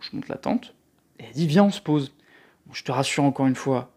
Je 0.00 0.16
monte 0.16 0.28
la 0.28 0.36
tente, 0.36 0.74
et 1.18 1.24
elle 1.24 1.32
dit, 1.32 1.46
viens, 1.46 1.64
on 1.64 1.70
se 1.70 1.80
pose. 1.80 2.14
Je 2.72 2.82
te 2.82 2.92
rassure 2.92 3.24
encore 3.24 3.46
une 3.46 3.56
fois, 3.56 3.92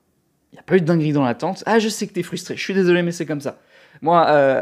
il 0.52 0.56
n'y 0.56 0.60
a 0.60 0.64
pas 0.64 0.76
eu 0.76 0.82
de 0.82 0.86
dinguerie 0.86 1.14
dans 1.14 1.24
la 1.24 1.36
tente. 1.36 1.64
Ah, 1.66 1.80
je 1.80 1.90
sais 1.90 2.08
que 2.08 2.14
t'es 2.14 2.24
frustré, 2.24 2.56
je 2.56 2.62
suis 2.62 2.74
désolé, 2.74 3.02
mais 3.04 3.12
c'est 3.12 3.26
comme 3.26 3.42
ça. 3.42 3.60
Moi, 4.02 4.28
euh, 4.30 4.62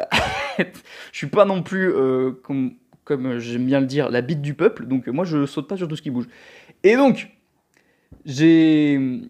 je 0.59 1.17
suis 1.17 1.27
pas 1.27 1.45
non 1.45 1.63
plus, 1.63 1.91
euh, 1.93 2.31
comme, 2.43 2.75
comme 3.03 3.39
j'aime 3.39 3.65
bien 3.65 3.79
le 3.79 3.85
dire, 3.85 4.09
la 4.09 4.21
bite 4.21 4.41
du 4.41 4.53
peuple, 4.53 4.85
donc 4.85 5.07
moi 5.07 5.25
je 5.25 5.45
saute 5.45 5.67
pas 5.67 5.77
sur 5.77 5.87
tout 5.87 5.95
ce 5.95 6.01
qui 6.01 6.11
bouge. 6.11 6.27
Et 6.83 6.95
donc, 6.95 7.29
j'ai. 8.25 9.21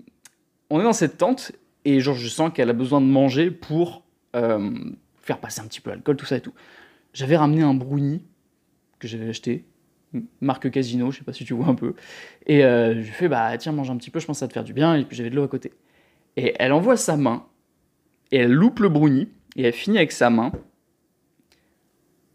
On 0.69 0.79
est 0.79 0.83
dans 0.83 0.93
cette 0.93 1.17
tente, 1.17 1.51
et 1.85 1.99
genre 1.99 2.15
je 2.15 2.27
sens 2.27 2.51
qu'elle 2.53 2.69
a 2.69 2.73
besoin 2.73 3.01
de 3.01 3.05
manger 3.05 3.51
pour 3.51 4.03
euh, 4.35 4.71
faire 5.21 5.39
passer 5.39 5.61
un 5.61 5.65
petit 5.65 5.81
peu 5.81 5.89
l'alcool, 5.89 6.15
tout 6.15 6.25
ça 6.25 6.37
et 6.37 6.41
tout. 6.41 6.53
J'avais 7.13 7.35
ramené 7.35 7.61
un 7.61 7.73
brownie 7.73 8.23
que 8.99 9.07
j'avais 9.07 9.29
acheté, 9.29 9.65
marque 10.41 10.69
Casino, 10.71 11.11
je 11.11 11.19
sais 11.19 11.23
pas 11.23 11.33
si 11.33 11.45
tu 11.45 11.53
vois 11.53 11.67
un 11.67 11.75
peu. 11.75 11.93
Et 12.47 12.63
euh, 12.63 13.01
je 13.01 13.11
fais, 13.11 13.27
bah 13.27 13.57
tiens, 13.57 13.71
mange 13.71 13.89
un 13.89 13.97
petit 13.97 14.09
peu, 14.09 14.19
je 14.19 14.25
pense 14.25 14.37
que 14.37 14.39
ça 14.39 14.47
te 14.47 14.53
faire 14.53 14.63
du 14.63 14.73
bien, 14.73 14.95
et 14.95 15.05
puis 15.05 15.15
j'avais 15.15 15.29
de 15.29 15.35
l'eau 15.35 15.43
à 15.43 15.47
côté. 15.47 15.73
Et 16.37 16.53
elle 16.59 16.73
envoie 16.73 16.97
sa 16.97 17.17
main, 17.17 17.45
et 18.31 18.37
elle 18.37 18.51
loupe 18.51 18.79
le 18.79 18.89
brownie, 18.89 19.29
et 19.55 19.63
elle 19.63 19.73
finit 19.73 19.97
avec 19.97 20.11
sa 20.11 20.29
main, 20.29 20.51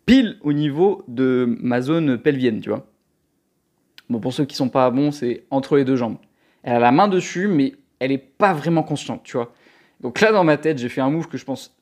pile 0.06 0.38
au 0.42 0.52
niveau 0.52 1.04
de 1.08 1.56
ma 1.60 1.80
zone 1.80 2.18
pelvienne, 2.18 2.60
tu 2.60 2.68
vois. 2.68 2.86
Bon, 4.08 4.20
pour 4.20 4.32
ceux 4.32 4.44
qui 4.44 4.54
sont 4.54 4.68
pas 4.68 4.90
bons, 4.90 5.10
c'est 5.10 5.44
entre 5.50 5.76
les 5.76 5.84
deux 5.84 5.96
jambes. 5.96 6.18
Elle 6.62 6.74
a 6.74 6.78
la 6.78 6.92
main 6.92 7.08
dessus, 7.08 7.48
mais 7.48 7.74
elle 7.98 8.12
est 8.12 8.18
pas 8.18 8.52
vraiment 8.54 8.82
consciente, 8.82 9.22
tu 9.24 9.36
vois. 9.36 9.52
Donc 10.00 10.20
là, 10.20 10.30
dans 10.32 10.44
ma 10.44 10.56
tête, 10.56 10.78
j'ai 10.78 10.88
fait 10.88 11.00
un 11.00 11.10
move 11.10 11.28
que 11.28 11.38
je 11.38 11.44
pense 11.44 11.76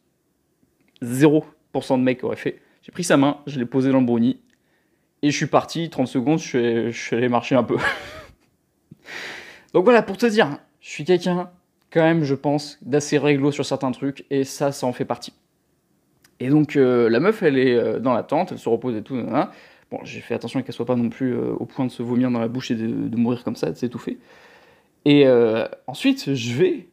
0% 1.02 1.98
de 1.98 2.02
mecs 2.02 2.24
auraient 2.24 2.36
fait. 2.36 2.60
J'ai 2.82 2.92
pris 2.92 3.04
sa 3.04 3.16
main, 3.16 3.38
je 3.46 3.58
l'ai 3.58 3.66
posé 3.66 3.90
dans 3.90 4.00
le 4.00 4.06
brownie, 4.06 4.40
et 5.24 5.30
je 5.30 5.36
suis 5.38 5.46
parti, 5.46 5.88
30 5.88 6.06
secondes, 6.06 6.38
je 6.38 6.90
suis, 6.92 7.16
allé 7.16 7.30
marcher 7.30 7.54
un 7.54 7.64
peu. 7.64 7.78
Donc 9.72 9.84
voilà, 9.84 10.02
pour 10.02 10.18
te 10.18 10.26
dire, 10.26 10.58
je 10.82 10.90
suis 10.90 11.04
quelqu'un, 11.04 11.50
quand 11.90 12.02
même, 12.02 12.24
je 12.24 12.34
pense, 12.34 12.78
d'assez 12.82 13.16
réglo 13.16 13.50
sur 13.50 13.64
certains 13.64 13.90
trucs, 13.90 14.26
et 14.28 14.44
ça, 14.44 14.70
ça 14.70 14.86
en 14.86 14.92
fait 14.92 15.06
partie. 15.06 15.32
Et 16.40 16.50
donc, 16.50 16.76
euh, 16.76 17.08
la 17.08 17.20
meuf, 17.20 17.42
elle 17.42 17.56
est 17.56 17.74
euh, 17.74 18.00
dans 18.00 18.12
la 18.12 18.22
tente, 18.22 18.52
elle 18.52 18.58
se 18.58 18.68
repose 18.68 18.96
et 18.96 19.02
tout. 19.02 19.16
Bon, 19.90 19.98
j'ai 20.02 20.20
fait 20.20 20.34
attention 20.34 20.60
qu'elle 20.60 20.74
soit 20.74 20.84
pas 20.84 20.94
non 20.94 21.08
plus 21.08 21.32
euh, 21.32 21.54
au 21.58 21.64
point 21.64 21.86
de 21.86 21.90
se 21.90 22.02
vomir 22.02 22.30
dans 22.30 22.40
la 22.40 22.48
bouche 22.48 22.70
et 22.70 22.74
de, 22.74 23.16
mourir 23.16 23.44
comme 23.44 23.56
ça, 23.56 23.70
de 23.70 23.76
s'étouffer. 23.76 24.18
Et 25.06 25.26
ensuite, 25.86 26.34
je 26.34 26.52
vais 26.52 26.88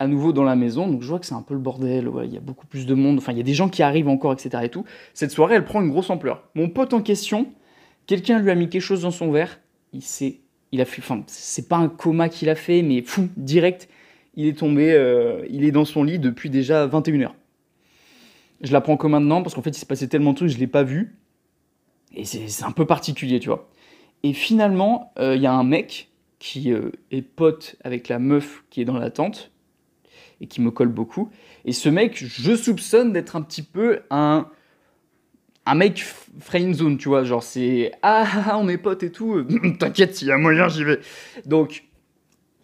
à 0.00 0.08
nouveau 0.08 0.32
dans 0.32 0.44
la 0.44 0.56
maison, 0.56 0.88
donc 0.88 1.02
je 1.02 1.08
vois 1.08 1.20
que 1.20 1.26
c'est 1.26 1.34
un 1.34 1.42
peu 1.42 1.54
le 1.54 1.60
bordel, 1.60 2.10
il 2.24 2.32
y 2.32 2.36
a 2.36 2.40
beaucoup 2.40 2.66
plus 2.66 2.86
de 2.86 2.94
monde, 2.94 3.18
enfin 3.18 3.32
il 3.32 3.38
y 3.38 3.40
a 3.40 3.44
des 3.44 3.54
gens 3.54 3.68
qui 3.68 3.82
arrivent 3.82 4.08
encore, 4.08 4.32
etc. 4.32 4.62
et 4.64 4.68
tout. 4.68 4.84
Cette 5.12 5.32
soirée, 5.32 5.56
elle 5.56 5.64
prend 5.64 5.80
une 5.80 5.90
grosse 5.90 6.10
ampleur. 6.10 6.44
Mon 6.54 6.68
pote 6.68 6.94
en 6.94 7.02
question, 7.02 7.48
quelqu'un 8.08 8.40
lui 8.40 8.50
a 8.50 8.56
mis 8.56 8.68
quelque 8.68 8.82
chose 8.82 9.02
dans 9.02 9.12
son 9.12 9.30
verre, 9.30 9.60
il 9.92 10.02
s'est, 10.02 10.40
il 10.72 10.80
a 10.80 10.84
fait, 10.84 11.00
enfin 11.00 11.22
c'est 11.28 11.68
pas 11.68 11.76
un 11.76 11.88
coma 11.88 12.28
qu'il 12.28 12.48
a 12.48 12.56
fait, 12.56 12.82
mais 12.82 13.02
fou, 13.02 13.28
direct, 13.36 13.88
il 14.34 14.46
est 14.46 14.58
tombé, 14.58 14.92
euh, 14.92 15.46
il 15.48 15.64
est 15.64 15.70
dans 15.70 15.84
son 15.84 16.02
lit 16.02 16.18
depuis 16.18 16.50
déjà 16.50 16.88
21h. 16.88 17.30
Je 18.60 18.72
la 18.72 18.80
prends 18.80 18.96
comme 18.96 19.12
maintenant 19.12 19.42
parce 19.42 19.54
qu'en 19.54 19.62
fait 19.62 19.70
il 19.70 19.78
s'est 19.78 19.86
passé 19.86 20.08
tellement 20.08 20.32
de 20.32 20.38
trucs, 20.38 20.50
je 20.50 20.58
l'ai 20.58 20.66
pas 20.66 20.82
vu, 20.82 21.14
et 22.12 22.24
c'est 22.24 22.48
c'est 22.48 22.64
un 22.64 22.72
peu 22.72 22.86
particulier, 22.86 23.38
tu 23.38 23.48
vois. 23.48 23.68
Et 24.24 24.32
finalement, 24.32 25.12
euh, 25.18 25.36
il 25.36 25.42
y 25.42 25.46
a 25.46 25.52
un 25.52 25.62
mec 25.62 26.08
qui 26.40 26.72
euh, 26.72 26.90
est 27.12 27.22
pote 27.22 27.76
avec 27.84 28.08
la 28.08 28.18
meuf 28.18 28.64
qui 28.70 28.80
est 28.80 28.84
dans 28.84 28.98
la 28.98 29.10
tente 29.10 29.52
et 30.40 30.46
qui 30.46 30.60
me 30.60 30.70
colle 30.70 30.88
beaucoup. 30.88 31.30
Et 31.64 31.72
ce 31.72 31.88
mec, 31.88 32.16
je 32.16 32.56
soupçonne 32.56 33.12
d'être 33.12 33.36
un 33.36 33.42
petit 33.42 33.62
peu 33.62 34.00
un 34.10 34.48
un 35.68 35.74
mec 35.74 36.04
friend 36.40 36.74
zone, 36.74 36.96
tu 36.96 37.08
vois, 37.08 37.24
genre 37.24 37.42
c'est 37.42 37.92
ah, 38.02 38.24
ah, 38.26 38.44
ah, 38.50 38.58
on 38.58 38.68
est 38.68 38.78
potes 38.78 39.02
et 39.02 39.12
tout, 39.12 39.44
t'inquiète 39.78 40.16
s'il 40.16 40.28
y 40.28 40.32
a 40.32 40.38
moyen, 40.38 40.68
j'y 40.68 40.84
vais. 40.84 41.00
Donc 41.44 41.84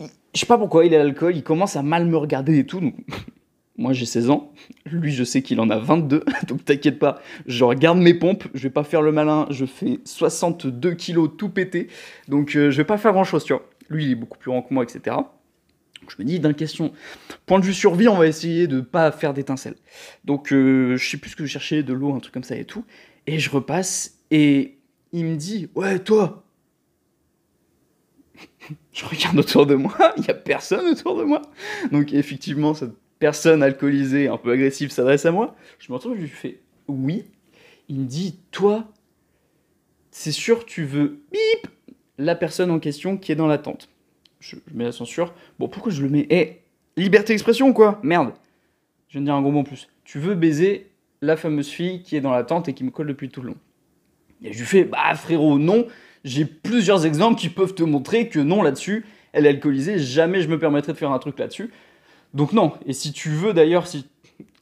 je 0.00 0.40
sais 0.40 0.46
pas 0.46 0.58
pourquoi 0.58 0.86
il 0.86 0.94
a 0.94 0.98
l'alcool, 0.98 1.36
il 1.36 1.42
commence 1.42 1.76
à 1.76 1.82
mal 1.82 2.06
me 2.06 2.16
regarder 2.16 2.58
et 2.58 2.66
tout. 2.66 2.80
Donc 2.80 2.94
moi 3.76 3.92
j'ai 3.92 4.06
16 4.06 4.30
ans, 4.30 4.52
lui 4.86 5.12
je 5.12 5.22
sais 5.22 5.42
qu'il 5.42 5.60
en 5.60 5.68
a 5.68 5.78
22, 5.78 6.24
donc 6.48 6.64
t'inquiète 6.64 6.98
pas, 6.98 7.20
je 7.46 7.64
regarde 7.64 7.98
mes 7.98 8.14
pompes, 8.14 8.44
je 8.54 8.62
vais 8.62 8.70
pas 8.70 8.84
faire 8.84 9.02
le 9.02 9.12
malin, 9.12 9.46
je 9.50 9.66
fais 9.66 10.00
62 10.04 10.94
kilos 10.94 11.30
tout 11.36 11.50
pété, 11.50 11.88
donc 12.28 12.56
euh, 12.56 12.70
je 12.70 12.76
vais 12.78 12.84
pas 12.84 12.96
faire 12.96 13.12
grand 13.12 13.24
chose, 13.24 13.44
tu 13.44 13.52
vois. 13.52 13.68
Lui 13.90 14.06
il 14.06 14.12
est 14.12 14.16
beaucoup 14.16 14.38
plus 14.38 14.50
grand 14.50 14.62
que 14.62 14.72
moi, 14.72 14.82
etc. 14.82 15.16
Donc, 16.04 16.12
je 16.16 16.22
me 16.22 16.28
dis, 16.28 16.38
d'un 16.38 16.52
question, 16.52 16.92
point 17.46 17.58
de 17.58 17.64
vue 17.64 17.72
survie, 17.72 18.08
on 18.08 18.16
va 18.18 18.26
essayer 18.26 18.66
de 18.66 18.82
pas 18.82 19.10
faire 19.10 19.32
d'étincelles. 19.32 19.76
Donc 20.24 20.52
euh, 20.52 20.98
je 20.98 21.08
sais 21.08 21.16
plus 21.16 21.30
ce 21.30 21.36
que 21.36 21.46
je 21.46 21.50
cherchais, 21.50 21.82
de 21.82 21.94
l'eau, 21.94 22.14
un 22.14 22.20
truc 22.20 22.34
comme 22.34 22.44
ça 22.44 22.56
et 22.56 22.66
tout, 22.66 22.84
et 23.26 23.38
je 23.38 23.48
repasse, 23.48 24.18
et 24.30 24.76
il 25.12 25.24
me 25.24 25.36
dit, 25.36 25.70
ouais 25.74 25.98
toi, 25.98 26.44
je 28.92 29.06
regarde 29.06 29.38
autour 29.38 29.64
de 29.64 29.76
moi, 29.76 29.96
il 30.18 30.26
y 30.26 30.30
a 30.30 30.34
personne 30.34 30.86
autour 30.86 31.16
de 31.16 31.24
moi. 31.24 31.40
Donc 31.90 32.12
effectivement, 32.12 32.74
cette 32.74 32.92
personne 33.18 33.62
alcoolisée, 33.62 34.28
un 34.28 34.36
peu 34.36 34.52
agressive, 34.52 34.90
s'adresse 34.90 35.24
à 35.24 35.32
moi. 35.32 35.56
Je 35.78 35.90
me 35.90 35.96
retrouve, 35.96 36.16
je 36.16 36.20
lui 36.20 36.28
fais 36.28 36.60
oui. 36.86 37.24
Il 37.88 38.00
me 38.00 38.04
dit, 38.04 38.38
toi, 38.50 38.92
c'est 40.10 40.32
sûr, 40.32 40.66
tu 40.66 40.84
veux 40.84 41.22
bip 41.32 41.70
la 42.18 42.34
personne 42.34 42.70
en 42.70 42.78
question 42.78 43.16
qui 43.16 43.32
est 43.32 43.36
dans 43.36 43.46
la 43.46 43.56
tente. 43.56 43.88
Je, 44.44 44.56
mets 44.74 44.84
la 44.84 44.92
censure. 44.92 45.32
Bon, 45.58 45.68
pourquoi 45.68 45.90
je 45.90 46.02
le 46.02 46.08
mets? 46.08 46.26
Eh, 46.30 46.60
liberté 46.96 47.32
d'expression 47.32 47.68
ou 47.68 47.72
quoi 47.72 47.98
Merde. 48.02 48.32
Je 49.08 49.14
viens 49.14 49.20
de 49.22 49.26
dire 49.26 49.34
un 49.34 49.42
gros 49.42 49.50
mot 49.50 49.60
en 49.60 49.64
plus. 49.64 49.88
Tu 50.04 50.18
veux 50.18 50.34
baiser 50.34 50.90
la 51.22 51.36
fameuse 51.36 51.68
fille 51.68 52.02
qui 52.02 52.16
est 52.16 52.20
dans 52.20 52.32
la 52.32 52.44
tente 52.44 52.68
et 52.68 52.74
qui 52.74 52.84
me 52.84 52.90
colle 52.90 53.06
depuis 53.06 53.30
tout 53.30 53.40
le 53.40 53.48
long. 53.48 53.56
Et 54.42 54.52
je 54.52 54.58
lui 54.58 54.66
fais, 54.66 54.84
bah 54.84 55.14
frérot, 55.14 55.58
non, 55.58 55.86
j'ai 56.24 56.44
plusieurs 56.44 57.06
exemples 57.06 57.40
qui 57.40 57.48
peuvent 57.48 57.74
te 57.74 57.82
montrer 57.82 58.28
que 58.28 58.38
non 58.38 58.62
là-dessus, 58.62 59.06
elle 59.32 59.46
est 59.46 59.50
alcoolisée, 59.50 59.98
jamais 59.98 60.42
je 60.42 60.48
me 60.48 60.58
permettrai 60.58 60.92
de 60.92 60.98
faire 60.98 61.12
un 61.12 61.18
truc 61.18 61.38
là-dessus. 61.38 61.72
Donc 62.34 62.52
non, 62.52 62.74
et 62.84 62.92
si 62.92 63.12
tu 63.12 63.30
veux 63.30 63.54
d'ailleurs 63.54 63.86
si 63.86 64.06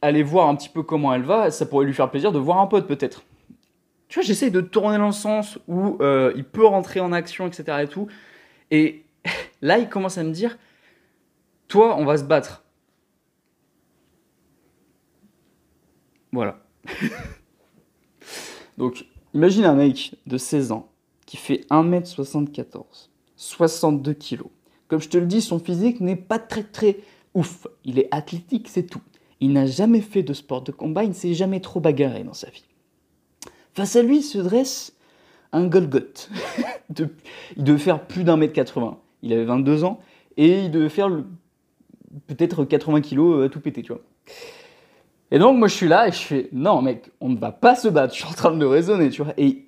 aller 0.00 0.22
voir 0.22 0.48
un 0.48 0.54
petit 0.54 0.68
peu 0.68 0.82
comment 0.82 1.12
elle 1.12 1.22
va, 1.22 1.50
ça 1.50 1.66
pourrait 1.66 1.86
lui 1.86 1.94
faire 1.94 2.10
plaisir 2.10 2.30
de 2.30 2.38
voir 2.38 2.58
un 2.58 2.66
pote 2.66 2.86
peut-être. 2.86 3.24
Tu 4.08 4.18
vois, 4.18 4.26
j'essaye 4.26 4.50
de 4.50 4.60
tourner 4.60 4.98
dans 4.98 5.06
le 5.06 5.12
sens 5.12 5.58
où 5.66 5.96
euh, 6.00 6.32
il 6.36 6.44
peut 6.44 6.66
rentrer 6.66 7.00
en 7.00 7.12
action, 7.12 7.46
etc. 7.46 7.78
et 7.82 7.86
tout. 7.88 8.08
Et 8.70 9.04
là, 9.62 9.78
il 9.78 9.88
commence 9.88 10.18
à 10.18 10.24
me 10.24 10.32
dire, 10.32 10.58
toi, 11.68 11.96
on 11.96 12.04
va 12.04 12.18
se 12.18 12.24
battre. 12.24 12.64
Voilà. 16.32 16.62
Donc, 18.78 19.06
imagine 19.32 19.64
un 19.64 19.74
mec 19.74 20.14
de 20.26 20.36
16 20.36 20.72
ans 20.72 20.90
qui 21.26 21.36
fait 21.36 21.66
1m74, 21.70 23.08
62 23.36 24.14
kg. 24.14 24.42
Comme 24.88 25.00
je 25.00 25.08
te 25.08 25.16
le 25.16 25.26
dis, 25.26 25.40
son 25.40 25.58
physique 25.58 26.00
n'est 26.00 26.16
pas 26.16 26.38
très 26.38 26.64
très 26.64 26.98
ouf. 27.34 27.66
Il 27.84 27.98
est 27.98 28.08
athlétique, 28.10 28.68
c'est 28.68 28.82
tout. 28.82 29.00
Il 29.40 29.52
n'a 29.52 29.66
jamais 29.66 30.00
fait 30.00 30.22
de 30.22 30.34
sport 30.34 30.62
de 30.62 30.72
combat, 30.72 31.04
il 31.04 31.10
ne 31.10 31.14
s'est 31.14 31.34
jamais 31.34 31.60
trop 31.60 31.80
bagarré 31.80 32.24
dans 32.24 32.34
sa 32.34 32.50
vie. 32.50 32.64
Face 33.74 33.96
à 33.96 34.02
lui 34.02 34.22
se 34.22 34.38
dresse 34.38 34.94
un 35.52 35.66
Golgoth. 35.66 36.30
il 37.56 37.64
devait 37.64 37.78
faire 37.78 38.06
plus 38.06 38.24
d'un 38.24 38.36
mètre 38.36 38.52
80. 38.52 38.98
Il 39.22 39.32
avait 39.32 39.44
22 39.44 39.84
ans 39.84 40.00
et 40.36 40.64
il 40.64 40.70
devait 40.70 40.88
faire 40.88 41.10
peut-être 42.26 42.64
80 42.64 43.00
kilos 43.00 43.44
à 43.44 43.48
tout 43.48 43.60
péter, 43.60 43.82
tu 43.82 43.92
vois. 43.92 44.02
Et 45.30 45.38
donc, 45.38 45.58
moi, 45.58 45.66
je 45.66 45.74
suis 45.74 45.88
là 45.88 46.08
et 46.08 46.12
je 46.12 46.18
fais 46.18 46.48
Non, 46.52 46.82
mec, 46.82 47.10
on 47.20 47.30
ne 47.30 47.38
va 47.38 47.52
pas 47.52 47.74
se 47.74 47.88
battre. 47.88 48.14
Je 48.14 48.20
suis 48.20 48.28
en 48.28 48.34
train 48.34 48.52
de 48.52 48.66
raisonner, 48.66 49.08
tu 49.08 49.22
vois. 49.22 49.32
Et 49.38 49.64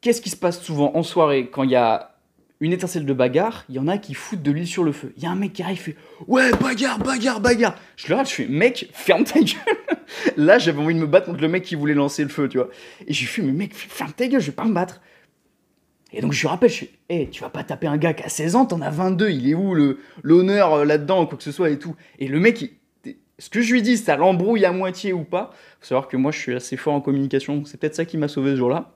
qu'est-ce 0.00 0.22
qui 0.22 0.30
se 0.30 0.36
passe 0.36 0.62
souvent 0.62 0.92
en 0.94 1.02
soirée 1.02 1.48
quand 1.50 1.64
il 1.64 1.70
y 1.70 1.76
a 1.76 2.14
une 2.60 2.72
étincelle 2.72 3.04
de 3.04 3.12
bagarre? 3.12 3.64
Il 3.68 3.74
y 3.74 3.80
en 3.80 3.88
a 3.88 3.98
qui 3.98 4.14
foutent 4.14 4.42
de 4.42 4.52
l'huile 4.52 4.68
sur 4.68 4.84
le 4.84 4.92
feu. 4.92 5.12
Il 5.16 5.22
y 5.24 5.26
a 5.26 5.30
un 5.30 5.34
mec 5.34 5.52
qui 5.52 5.64
arrive, 5.64 5.78
il 5.78 5.80
fait 5.80 5.96
Ouais, 6.28 6.52
bagarre, 6.52 7.00
bagarre, 7.00 7.40
bagarre. 7.40 7.74
Je 7.96 8.06
le 8.06 8.14
regarde, 8.14 8.28
je 8.28 8.34
fais 8.34 8.46
Mec, 8.46 8.88
ferme 8.92 9.24
ta 9.24 9.40
gueule. 9.40 9.56
là, 10.36 10.58
j'avais 10.60 10.80
envie 10.80 10.94
de 10.94 11.00
me 11.00 11.06
battre 11.06 11.26
contre 11.26 11.40
le 11.40 11.48
mec 11.48 11.64
qui 11.64 11.74
voulait 11.74 11.94
lancer 11.94 12.22
le 12.22 12.28
feu, 12.28 12.48
tu 12.48 12.58
vois. 12.58 12.68
Et 13.08 13.12
je 13.12 13.20
lui 13.20 13.26
fais 13.26 13.42
Mais 13.42 13.52
mec, 13.52 13.74
ferme 13.74 14.12
ta 14.12 14.28
gueule, 14.28 14.40
je 14.40 14.46
vais 14.46 14.52
pas 14.52 14.64
me 14.64 14.74
battre. 14.74 15.00
Et 16.12 16.20
donc 16.20 16.32
je 16.32 16.40
lui 16.40 16.48
rappelle, 16.48 16.70
je 16.70 16.76
fais, 16.76 16.90
hé, 17.08 17.28
tu 17.30 17.40
vas 17.40 17.48
pas 17.48 17.64
taper 17.64 17.86
un 17.86 17.96
gars 17.96 18.12
qui 18.12 18.22
a 18.22 18.28
16 18.28 18.56
ans, 18.56 18.66
t'en 18.66 18.80
as 18.80 18.90
22, 18.90 19.30
il 19.30 19.48
est 19.48 19.54
où 19.54 19.74
l'honneur 20.22 20.74
euh, 20.74 20.84
là-dedans, 20.84 21.26
quoi 21.26 21.38
que 21.38 21.44
ce 21.44 21.52
soit 21.52 21.70
et 21.70 21.78
tout? 21.78 21.94
Et 22.18 22.28
le 22.28 22.38
mec, 22.38 22.72
ce 23.38 23.48
que 23.48 23.62
je 23.62 23.72
lui 23.72 23.82
dis, 23.82 23.96
ça 23.96 24.16
l'embrouille 24.16 24.64
à 24.64 24.72
moitié 24.72 25.12
ou 25.12 25.24
pas. 25.24 25.52
Faut 25.80 25.86
savoir 25.86 26.08
que 26.08 26.16
moi, 26.16 26.30
je 26.30 26.38
suis 26.38 26.54
assez 26.54 26.76
fort 26.76 26.94
en 26.94 27.00
communication, 27.00 27.64
c'est 27.64 27.78
peut-être 27.80 27.94
ça 27.94 28.04
qui 28.04 28.18
m'a 28.18 28.28
sauvé 28.28 28.52
ce 28.52 28.56
jour-là. 28.56 28.92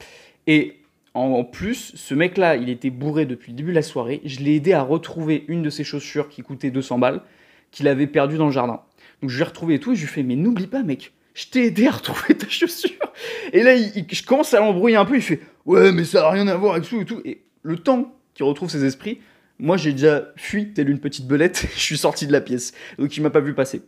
Et 0.47 0.83
en 1.15 1.45
plus, 1.45 1.93
ce 1.95 2.15
mec-là, 2.15 2.57
il 2.57 2.69
était 2.69 2.91
bourré 2.91 3.25
depuis 3.25 3.53
le 3.53 3.57
début 3.57 3.71
de 3.71 3.77
la 3.77 3.83
soirée. 3.83 4.21
Je 4.25 4.41
l'ai 4.41 4.57
aidé 4.57 4.75
à 4.75 4.83
retrouver 4.83 5.47
une 5.49 5.63
de 5.63 5.71
ses 5.71 5.83
chaussures 5.83 6.29
qui 6.29 6.43
coûtait 6.43 6.71
200 6.71 6.99
balles, 6.99 7.23
qu'il 7.71 7.89
avait 7.89 8.07
perdue 8.07 8.37
dans 8.37 8.47
le 8.47 8.53
jardin. 8.53 8.83
Donc 9.23 9.31
je 9.31 9.39
l'ai 9.39 9.45
retrouvé 9.45 9.75
et 9.75 9.81
tout, 9.81 9.93
et 9.93 9.97
je 9.97 10.03
lui 10.03 10.09
fais, 10.09 10.23
mais 10.23 10.37
n'oublie 10.37 10.67
pas, 10.67 10.83
mec, 10.83 11.13
je 11.33 11.47
t'ai 11.47 11.67
aidé 11.67 11.87
à 11.87 11.93
retrouver 11.93 12.37
ta 12.37 12.49
chaussure. 12.49 13.06
Et 13.53 13.63
là, 13.63 13.77
je 13.77 14.23
commence 14.25 14.55
à 14.55 14.61
l'embrouiller 14.61 14.97
un 14.97 15.05
peu, 15.05 15.17
il 15.17 15.23
fait, 15.23 15.41
ouais, 15.65 15.93
mais 15.93 16.05
ça 16.05 16.21
n'a 16.21 16.31
rien 16.31 16.49
à 16.49 16.57
voir 16.57 16.75
avec 16.75 16.89
tout 16.89 17.01
et 17.01 17.05
tout. 17.05 17.21
Et 17.25 17.43
le 17.63 17.79
temps 17.79 18.15
qu'il 18.35 18.45
retrouve 18.45 18.71
ses 18.71 18.85
esprits, 18.85 19.21
moi, 19.59 19.77
j'ai 19.77 19.93
déjà 19.93 20.29
fui, 20.37 20.73
telle 20.73 20.91
une 20.91 21.01
petite 21.01 21.27
belette, 21.27 21.67
je 21.75 21.81
suis 21.81 21.99
sorti 21.99 22.27
de 22.27 22.33
la 22.33 22.41
pièce. 22.41 22.73
Donc 22.99 23.17
il 23.17 23.23
m'a 23.23 23.31
pas 23.31 23.41
vu 23.41 23.55
passer. 23.55 23.83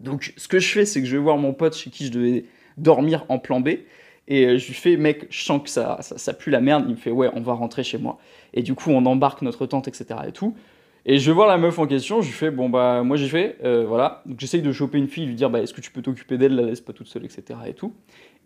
Donc, 0.00 0.34
ce 0.36 0.48
que 0.48 0.58
je 0.58 0.68
fais, 0.68 0.84
c'est 0.84 1.00
que 1.00 1.06
je 1.06 1.16
vais 1.16 1.22
voir 1.22 1.38
mon 1.38 1.52
pote 1.52 1.74
chez 1.74 1.90
qui 1.90 2.06
je 2.06 2.12
devais 2.12 2.44
dormir 2.76 3.24
en 3.28 3.38
plan 3.38 3.60
B. 3.60 3.68
Et 4.26 4.46
euh, 4.46 4.58
je 4.58 4.66
lui 4.66 4.74
fais, 4.74 4.96
mec, 4.96 5.26
je 5.30 5.44
sens 5.44 5.62
que 5.62 5.68
ça, 5.68 5.98
ça, 6.00 6.32
pue 6.32 6.50
la 6.50 6.60
merde. 6.60 6.84
Il 6.88 6.92
me 6.92 6.96
fait, 6.96 7.10
ouais, 7.10 7.30
on 7.34 7.40
va 7.40 7.52
rentrer 7.52 7.84
chez 7.84 7.98
moi. 7.98 8.18
Et 8.54 8.62
du 8.62 8.74
coup, 8.74 8.90
on 8.90 9.04
embarque 9.06 9.42
notre 9.42 9.66
tente, 9.66 9.88
etc. 9.88 10.20
et 10.26 10.32
tout. 10.32 10.54
Et 11.06 11.18
je 11.18 11.30
vais 11.30 11.34
voir 11.34 11.46
la 11.46 11.58
meuf 11.58 11.78
en 11.78 11.86
question. 11.86 12.22
Je 12.22 12.28
lui 12.28 12.34
fais, 12.34 12.50
bon, 12.50 12.68
bah, 12.68 13.02
moi, 13.02 13.16
j'ai 13.16 13.28
fait, 13.28 13.58
euh, 13.64 13.84
voilà. 13.86 14.22
Donc, 14.26 14.40
j'essaye 14.40 14.62
de 14.62 14.72
choper 14.72 14.98
une 14.98 15.08
fille, 15.08 15.26
lui 15.26 15.34
dire, 15.34 15.50
bah, 15.50 15.60
est-ce 15.60 15.74
que 15.74 15.82
tu 15.82 15.90
peux 15.90 16.02
t'occuper 16.02 16.38
d'elle, 16.38 16.54
la 16.54 16.62
laisse 16.62 16.80
pas 16.80 16.92
toute 16.92 17.08
seule, 17.08 17.24
etc. 17.24 17.44
et 17.66 17.74
tout. 17.74 17.94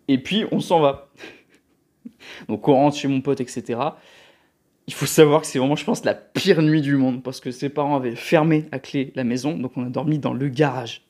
Et 0.09 0.17
puis, 0.17 0.43
on 0.51 0.59
s'en 0.59 0.79
va. 0.79 1.07
Donc, 2.49 2.67
on 2.67 2.73
rentre 2.73 2.97
chez 2.97 3.07
mon 3.07 3.21
pote, 3.21 3.39
etc. 3.39 3.79
Il 4.87 4.93
faut 4.95 5.05
savoir 5.05 5.41
que 5.41 5.47
c'est 5.47 5.59
vraiment, 5.59 5.75
je 5.75 5.85
pense, 5.85 6.03
la 6.03 6.15
pire 6.15 6.63
nuit 6.63 6.81
du 6.81 6.95
monde 6.95 7.21
parce 7.21 7.39
que 7.39 7.51
ses 7.51 7.69
parents 7.69 7.95
avaient 7.95 8.15
fermé 8.15 8.65
à 8.71 8.79
clé 8.79 9.13
la 9.15 9.23
maison. 9.23 9.55
Donc, 9.55 9.73
on 9.77 9.85
a 9.85 9.89
dormi 9.89 10.17
dans 10.17 10.33
le 10.33 10.49
garage. 10.49 11.05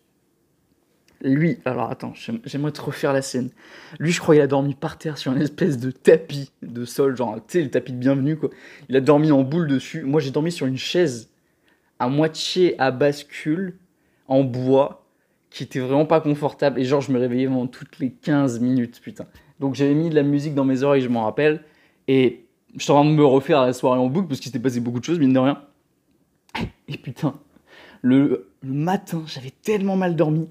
Lui, 1.21 1.59
alors 1.63 1.89
attends, 1.89 2.13
j'aimerais 2.45 2.73
te 2.73 2.81
refaire 2.81 3.13
la 3.13 3.21
scène. 3.21 3.51
Lui, 3.99 4.11
je 4.11 4.19
crois 4.19 4.35
qu'il 4.35 4.41
a 4.41 4.47
dormi 4.47 4.73
par 4.73 4.97
terre 4.97 5.17
sur 5.17 5.31
une 5.31 5.41
espèce 5.41 5.77
de 5.77 5.91
tapis 5.91 6.51
de 6.61 6.83
sol, 6.83 7.15
genre, 7.15 7.35
tu 7.35 7.59
sais, 7.59 7.63
le 7.63 7.69
tapis 7.69 7.93
de 7.93 7.97
bienvenue, 7.97 8.35
quoi. 8.35 8.49
Il 8.89 8.97
a 8.97 9.01
dormi 9.01 9.31
en 9.31 9.43
boule 9.43 9.67
dessus. 9.67 10.03
Moi, 10.03 10.19
j'ai 10.19 10.31
dormi 10.31 10.51
sur 10.51 10.65
une 10.65 10.77
chaise 10.77 11.29
à 11.99 12.09
moitié 12.09 12.77
à 12.79 12.91
bascule, 12.91 13.77
en 14.27 14.43
bois, 14.43 15.08
qui 15.49 15.63
était 15.63 15.79
vraiment 15.79 16.05
pas 16.05 16.21
confortable. 16.21 16.79
Et 16.79 16.85
genre, 16.85 17.01
je 17.01 17.11
me 17.11 17.19
réveillais 17.19 17.47
vraiment 17.47 17.67
toutes 17.67 17.99
les 17.99 18.11
15 18.11 18.59
minutes, 18.59 18.99
putain. 19.01 19.25
Donc, 19.59 19.75
j'avais 19.75 19.93
mis 19.93 20.09
de 20.09 20.15
la 20.15 20.23
musique 20.23 20.55
dans 20.55 20.65
mes 20.65 20.83
oreilles, 20.83 21.01
je 21.01 21.09
m'en 21.09 21.23
rappelle. 21.23 21.63
Et 22.07 22.45
je 22.75 22.83
suis 22.83 22.91
en 22.91 23.01
train 23.01 23.05
de 23.05 23.15
me 23.15 23.25
refaire 23.25 23.61
la 23.61 23.73
soirée 23.73 23.99
en 23.99 24.07
boucle 24.07 24.27
parce 24.27 24.39
qu'il 24.39 24.51
s'était 24.51 24.61
passé 24.61 24.79
beaucoup 24.79 24.99
de 24.99 25.05
choses, 25.05 25.19
mine 25.19 25.33
de 25.33 25.39
rien. 25.39 25.61
Et 26.87 26.97
putain, 26.97 27.35
le 28.01 28.49
matin, 28.63 29.23
j'avais 29.27 29.51
tellement 29.63 29.95
mal 29.95 30.15
dormi 30.15 30.47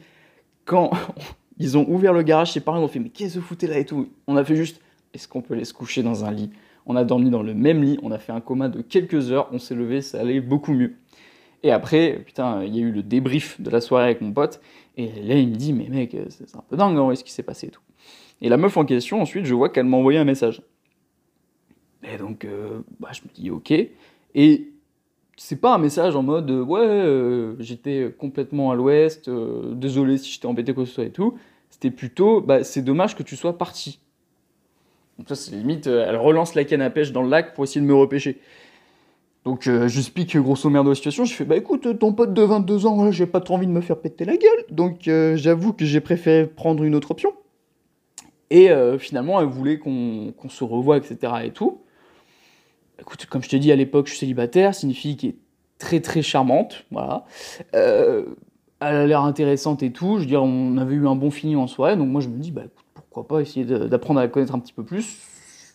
quand 0.64 0.90
ils 1.58 1.76
ont 1.76 1.88
ouvert 1.88 2.12
le 2.12 2.22
garage, 2.22 2.52
ses 2.52 2.60
parents 2.60 2.80
ont 2.80 2.88
fait 2.88 3.00
Mais 3.00 3.08
qu'est-ce 3.08 3.34
que 3.34 3.38
vous 3.40 3.44
foutez 3.44 3.66
là 3.66 3.78
et 3.78 3.84
tout? 3.84 4.08
On 4.26 4.36
a 4.36 4.44
fait 4.44 4.56
juste 4.56 4.80
Est-ce 5.14 5.26
qu'on 5.26 5.42
peut 5.42 5.54
les 5.54 5.64
se 5.64 5.74
coucher 5.74 6.02
dans 6.02 6.24
un 6.24 6.30
lit? 6.30 6.50
On 6.86 6.96
a 6.96 7.04
dormi 7.04 7.30
dans 7.30 7.42
le 7.42 7.54
même 7.54 7.82
lit, 7.82 7.98
on 8.02 8.12
a 8.12 8.18
fait 8.18 8.32
un 8.32 8.40
coma 8.40 8.68
de 8.68 8.80
quelques 8.80 9.30
heures, 9.30 9.48
on 9.52 9.58
s'est 9.58 9.74
levé, 9.74 10.00
ça 10.00 10.20
allait 10.20 10.40
beaucoup 10.40 10.72
mieux. 10.72 10.94
Et 11.62 11.70
après, 11.70 12.22
putain, 12.24 12.62
il 12.64 12.76
y 12.76 12.78
a 12.78 12.82
eu 12.82 12.92
le 12.92 13.02
débrief 13.02 13.60
de 13.60 13.70
la 13.70 13.80
soirée 13.80 14.04
avec 14.04 14.20
mon 14.20 14.32
pote, 14.32 14.60
et 14.96 15.06
là 15.22 15.34
il 15.34 15.48
me 15.48 15.56
dit 15.56 15.72
Mais 15.72 15.88
mec, 15.88 16.16
c'est 16.28 16.56
un 16.56 16.62
peu 16.68 16.76
dingue 16.76 16.96
hein, 16.96 17.14
ce 17.14 17.24
qui 17.24 17.32
s'est 17.32 17.42
passé 17.42 17.66
et 17.66 17.70
tout? 17.70 17.82
Et 18.40 18.48
la 18.48 18.56
meuf 18.56 18.76
en 18.76 18.84
question, 18.84 19.20
ensuite, 19.20 19.44
je 19.44 19.54
vois 19.54 19.68
qu'elle 19.68 19.86
m'a 19.86 19.96
envoyé 19.96 20.18
un 20.18 20.24
message. 20.24 20.62
Et 22.04 22.16
donc, 22.16 22.44
euh, 22.44 22.80
bah, 23.00 23.08
je 23.12 23.22
me 23.22 23.34
dis 23.34 23.50
Ok. 23.50 23.72
Et 24.34 24.68
c'est 25.38 25.60
pas 25.60 25.72
un 25.74 25.78
message 25.78 26.16
en 26.16 26.22
mode 26.22 26.50
ouais 26.50 26.80
euh, 26.80 27.54
j'étais 27.60 28.12
complètement 28.18 28.72
à 28.72 28.74
l'ouest 28.74 29.28
euh, 29.28 29.72
désolé 29.72 30.18
si 30.18 30.32
j'étais 30.32 30.46
embêté 30.46 30.74
quoi 30.74 30.82
que 30.82 30.88
ce 30.88 30.96
soit 30.96 31.04
et 31.04 31.12
tout 31.12 31.38
c'était 31.70 31.92
plutôt 31.92 32.40
bah 32.40 32.64
c'est 32.64 32.82
dommage 32.82 33.14
que 33.14 33.22
tu 33.22 33.36
sois 33.36 33.56
parti 33.56 34.00
donc 35.16 35.28
ça 35.28 35.36
c'est 35.36 35.52
limite 35.52 35.86
euh, 35.86 36.04
elle 36.06 36.16
relance 36.16 36.56
la 36.56 36.64
canne 36.64 36.82
à 36.82 36.90
pêche 36.90 37.12
dans 37.12 37.22
le 37.22 37.30
lac 37.30 37.54
pour 37.54 37.62
essayer 37.62 37.80
de 37.80 37.86
me 37.86 37.94
repêcher 37.94 38.40
donc 39.44 39.68
j'explique 39.86 40.36
grosso 40.36 40.68
merdo 40.68 40.90
la 40.90 40.94
situation. 40.94 41.24
Je 41.24 41.32
fais 41.32 41.44
bah 41.44 41.56
écoute 41.56 41.98
ton 41.98 42.12
pote 42.12 42.34
de 42.34 42.42
22 42.42 42.86
ans 42.86 43.10
j'ai 43.10 43.26
pas 43.26 43.40
trop 43.40 43.54
envie 43.54 43.66
de 43.66 43.72
me 43.72 43.80
faire 43.80 43.98
péter 43.98 44.24
la 44.24 44.36
gueule. 44.36 44.64
Donc 44.70 45.08
j'avoue 45.36 45.72
que 45.72 45.84
j'ai 45.84 46.00
préféré 46.00 46.46
prendre 46.46 46.84
une 46.84 46.94
autre 46.94 47.12
option. 47.12 47.32
Et 48.50 48.68
finalement 48.98 49.40
elle 49.40 49.46
voulait 49.46 49.78
qu'on 49.78 50.34
se 50.48 50.64
revoie 50.64 50.98
etc 50.98 51.32
et 51.44 51.50
tout. 51.50 51.80
Écoute, 53.00 53.26
comme 53.26 53.42
je 53.42 53.48
te 53.48 53.56
dis 53.56 53.70
à 53.70 53.76
l'époque, 53.76 54.06
je 54.06 54.12
suis 54.12 54.20
célibataire, 54.20 54.74
c'est 54.74 54.86
une 54.86 54.94
fille 54.94 55.16
qui 55.16 55.28
est 55.28 55.36
très 55.78 56.00
très 56.00 56.22
charmante, 56.22 56.84
voilà. 56.90 57.24
Euh, 57.74 58.24
elle 58.80 58.94
a 58.94 59.06
l'air 59.06 59.22
intéressante 59.22 59.82
et 59.82 59.92
tout, 59.92 60.16
je 60.16 60.22
veux 60.22 60.26
dire, 60.26 60.42
on 60.42 60.76
avait 60.78 60.94
eu 60.94 61.06
un 61.06 61.14
bon 61.14 61.30
fini 61.30 61.56
en 61.56 61.66
soirée, 61.66 61.96
donc 61.96 62.08
moi 62.08 62.20
je 62.20 62.28
me 62.28 62.38
dis, 62.38 62.50
bah 62.50 62.62
écoute, 62.64 62.84
pourquoi 62.94 63.26
pas 63.26 63.40
essayer 63.40 63.64
d'apprendre 63.64 64.20
à 64.20 64.24
la 64.24 64.28
connaître 64.28 64.54
un 64.54 64.58
petit 64.58 64.72
peu 64.72 64.84
plus, 64.84 65.18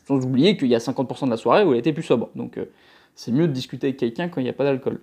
sans 0.06 0.24
oublier 0.26 0.58
qu'il 0.58 0.68
y 0.68 0.76
a 0.76 0.80
50% 0.80 1.26
de 1.26 1.30
la 1.30 1.38
soirée 1.38 1.64
où 1.64 1.74
elle 1.74 1.80
était 1.80 1.94
plus 1.94 2.04
sobre. 2.04 2.30
Donc 2.36 2.58
euh, 2.58 2.66
c'est 3.16 3.32
mieux 3.32 3.48
de 3.48 3.54
discuter 3.54 3.88
avec 3.88 3.98
quelqu'un 3.98 4.30
quand 4.30 4.42
il 4.42 4.46
n'y 4.46 4.50
a 4.50 4.54
pas 4.54 4.64
d'alcool. 4.64 5.02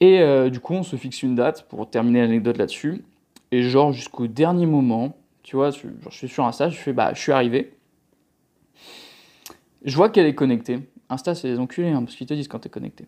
Et 0.00 0.20
euh, 0.20 0.50
du 0.50 0.60
coup, 0.60 0.74
on 0.74 0.82
se 0.82 0.96
fixe 0.96 1.22
une 1.22 1.34
date 1.34 1.66
pour 1.68 1.88
terminer 1.88 2.20
l'anecdote 2.22 2.58
là-dessus. 2.58 3.04
Et 3.52 3.62
genre, 3.62 3.92
jusqu'au 3.92 4.26
dernier 4.26 4.66
moment, 4.66 5.16
tu 5.42 5.56
vois, 5.56 5.70
je, 5.70 6.10
suis 6.10 6.28
sur 6.28 6.44
un 6.44 6.52
stage, 6.52 6.74
je 6.74 6.80
fais, 6.80 6.92
bah, 6.92 7.12
je 7.14 7.20
suis 7.20 7.32
arrivé. 7.32 7.74
Je 9.84 9.94
vois 9.96 10.08
qu'elle 10.08 10.26
est 10.26 10.34
connectée. 10.34 10.80
Insta, 11.08 11.34
c'est 11.34 11.48
les 11.48 11.58
enculés, 11.58 11.90
hein, 11.90 12.02
parce 12.02 12.16
qu'ils 12.16 12.26
te 12.26 12.34
disent 12.34 12.48
quand 12.48 12.60
tu 12.60 12.68
es 12.68 12.70
connecté. 12.70 13.06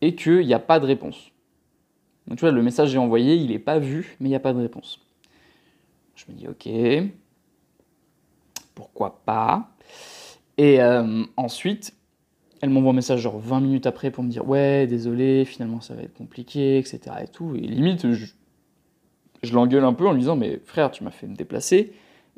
Et 0.00 0.14
qu'il 0.14 0.46
n'y 0.46 0.54
a 0.54 0.58
pas 0.58 0.78
de 0.78 0.86
réponse. 0.86 1.32
Donc 2.26 2.38
tu 2.38 2.42
vois, 2.42 2.52
le 2.52 2.62
message 2.62 2.90
j'ai 2.90 2.98
envoyé, 2.98 3.34
il 3.34 3.50
n'est 3.50 3.58
pas 3.58 3.78
vu, 3.78 4.16
mais 4.20 4.28
il 4.28 4.30
n'y 4.30 4.36
a 4.36 4.40
pas 4.40 4.52
de 4.52 4.58
réponse. 4.58 5.00
Je 6.14 6.24
me 6.28 6.36
dis, 6.36 6.46
ok, 6.46 6.68
pourquoi 8.74 9.22
pas? 9.24 9.70
Et 10.58 10.80
euh, 10.82 11.24
ensuite, 11.36 11.94
elle 12.60 12.70
m'envoie 12.70 12.90
un 12.90 12.94
message 12.94 13.20
genre 13.20 13.38
20 13.38 13.60
minutes 13.60 13.86
après 13.86 14.10
pour 14.10 14.24
me 14.24 14.30
dire, 14.30 14.48
ouais, 14.48 14.86
désolé, 14.86 15.44
finalement 15.44 15.80
ça 15.80 15.94
va 15.94 16.02
être 16.02 16.14
compliqué, 16.14 16.78
etc. 16.78 17.00
Et 17.22 17.28
tout. 17.28 17.54
Et 17.56 17.60
limite, 17.60 18.10
je, 18.12 18.26
l'engueule 19.52 19.84
un 19.84 19.92
peu 19.92 20.06
en 20.06 20.12
lui 20.12 20.20
disant, 20.20 20.36
mais 20.36 20.60
frère, 20.64 20.90
tu 20.90 21.04
m'as 21.04 21.10
fait 21.10 21.26
me 21.26 21.36
déplacer, 21.36 21.92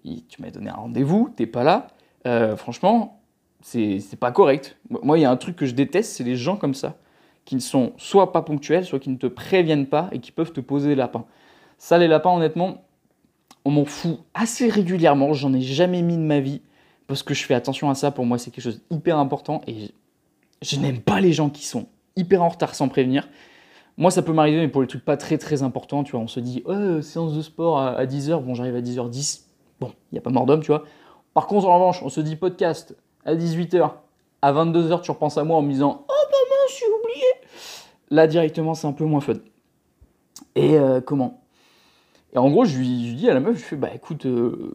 tu 0.04 0.42
m'as 0.42 0.50
donné 0.50 0.70
un 0.70 0.74
rendez-vous, 0.74 1.32
t'es 1.34 1.46
pas 1.46 1.64
là. 1.64 1.88
Euh, 2.26 2.56
franchement, 2.56 3.22
c'est 3.62 4.00
pas 4.18 4.32
correct. 4.32 4.76
Moi, 4.88 5.18
il 5.18 5.22
y 5.22 5.24
a 5.24 5.30
un 5.30 5.36
truc 5.36 5.56
que 5.56 5.66
je 5.66 5.74
déteste, 5.74 6.12
c'est 6.12 6.24
les 6.24 6.36
gens 6.36 6.56
comme 6.56 6.74
ça, 6.74 6.98
qui 7.44 7.54
ne 7.54 7.60
sont 7.60 7.92
soit 7.96 8.32
pas 8.32 8.42
ponctuels, 8.42 8.84
soit 8.84 8.98
qui 8.98 9.10
ne 9.10 9.16
te 9.16 9.26
préviennent 9.26 9.86
pas 9.86 10.08
et 10.12 10.18
qui 10.18 10.32
peuvent 10.32 10.52
te 10.52 10.60
poser 10.60 10.90
des 10.90 10.94
lapins. 10.94 11.24
Ça, 11.78 11.98
les 11.98 12.08
lapins, 12.08 12.30
honnêtement, 12.30 12.84
On 13.64 13.70
m'en 13.70 13.84
fout 13.84 14.20
assez 14.32 14.68
régulièrement, 14.68 15.34
j'en 15.34 15.52
ai 15.52 15.60
jamais 15.60 16.00
mis 16.00 16.16
de 16.16 16.22
ma 16.22 16.40
vie, 16.40 16.62
parce 17.06 17.22
que 17.22 17.34
je 17.34 17.44
fais 17.44 17.54
attention 17.54 17.90
à 17.90 17.94
ça, 17.94 18.10
pour 18.10 18.24
moi 18.24 18.38
c'est 18.38 18.50
quelque 18.50 18.64
chose 18.64 18.80
d'hyper 18.90 19.18
important, 19.18 19.60
je 20.62 20.76
n'aime 20.78 21.00
pas 21.00 21.20
les 21.20 21.32
gens 21.32 21.50
qui 21.50 21.66
sont 21.66 21.86
hyper 22.16 22.42
en 22.42 22.48
retard 22.48 22.74
sans 22.74 22.88
prévenir. 22.88 23.28
Moi, 23.96 24.10
ça 24.10 24.22
peut 24.22 24.32
m'arriver, 24.32 24.58
mais 24.58 24.68
pour 24.68 24.80
les 24.80 24.88
trucs 24.88 25.04
pas 25.04 25.16
très 25.16 25.38
très 25.38 25.62
importants, 25.62 26.04
tu 26.04 26.12
vois, 26.12 26.20
on 26.20 26.28
se 26.28 26.40
dit, 26.40 26.62
oh, 26.64 27.02
séance 27.02 27.34
de 27.34 27.42
sport 27.42 27.78
à 27.78 28.04
10h, 28.06 28.42
bon, 28.42 28.54
j'arrive 28.54 28.76
à 28.76 28.80
10h10, 28.80 29.42
bon, 29.80 29.92
il 30.10 30.14
n'y 30.14 30.18
a 30.18 30.22
pas 30.22 30.30
mort 30.30 30.46
d'homme, 30.46 30.60
tu 30.60 30.68
vois. 30.68 30.84
Par 31.34 31.46
contre, 31.46 31.66
en 31.66 31.74
revanche, 31.74 32.02
on 32.02 32.08
se 32.08 32.20
dit 32.20 32.36
podcast 32.36 32.96
à 33.24 33.34
18h, 33.34 33.90
à 34.42 34.52
22h, 34.52 35.02
tu 35.02 35.10
repenses 35.10 35.36
à 35.36 35.44
moi 35.44 35.58
en 35.58 35.62
me 35.62 35.70
disant, 35.70 36.06
oh, 36.08 36.12
maman, 36.12 36.62
j'ai 36.78 36.86
oublié. 36.86 37.26
Là, 38.10 38.26
directement, 38.26 38.74
c'est 38.74 38.86
un 38.86 38.92
peu 38.92 39.04
moins 39.04 39.20
fun. 39.20 39.34
Et 40.54 40.78
euh, 40.78 41.00
comment? 41.00 41.42
Et 42.32 42.38
en 42.38 42.50
gros, 42.50 42.64
je 42.64 42.78
lui, 42.78 43.14
dis 43.14 43.28
à 43.28 43.34
la 43.34 43.40
meuf, 43.40 43.58
je 43.58 43.62
fais, 43.62 43.76
bah 43.76 43.90
écoute, 43.94 44.26
euh, 44.26 44.72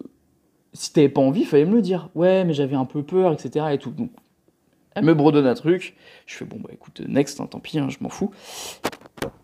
si 0.73 0.93
t'avais 0.93 1.09
pas 1.09 1.21
envie, 1.21 1.45
fallait 1.45 1.65
me 1.65 1.75
le 1.75 1.81
dire. 1.81 2.09
Ouais, 2.15 2.43
mais 2.43 2.53
j'avais 2.53 2.75
un 2.75 2.85
peu 2.85 3.03
peur, 3.03 3.33
etc. 3.33 3.65
Et 3.71 3.77
tout. 3.77 3.93
Elle 4.95 5.03
me 5.03 5.13
bredonne 5.13 5.45
un 5.45 5.53
truc. 5.53 5.95
Je 6.25 6.35
fais, 6.35 6.45
bon, 6.45 6.57
bah 6.59 6.69
écoute, 6.73 7.01
next, 7.07 7.39
hein, 7.39 7.47
tant 7.47 7.59
pis, 7.59 7.77
hein, 7.79 7.89
je 7.89 7.97
m'en 7.99 8.09
fous. 8.09 8.31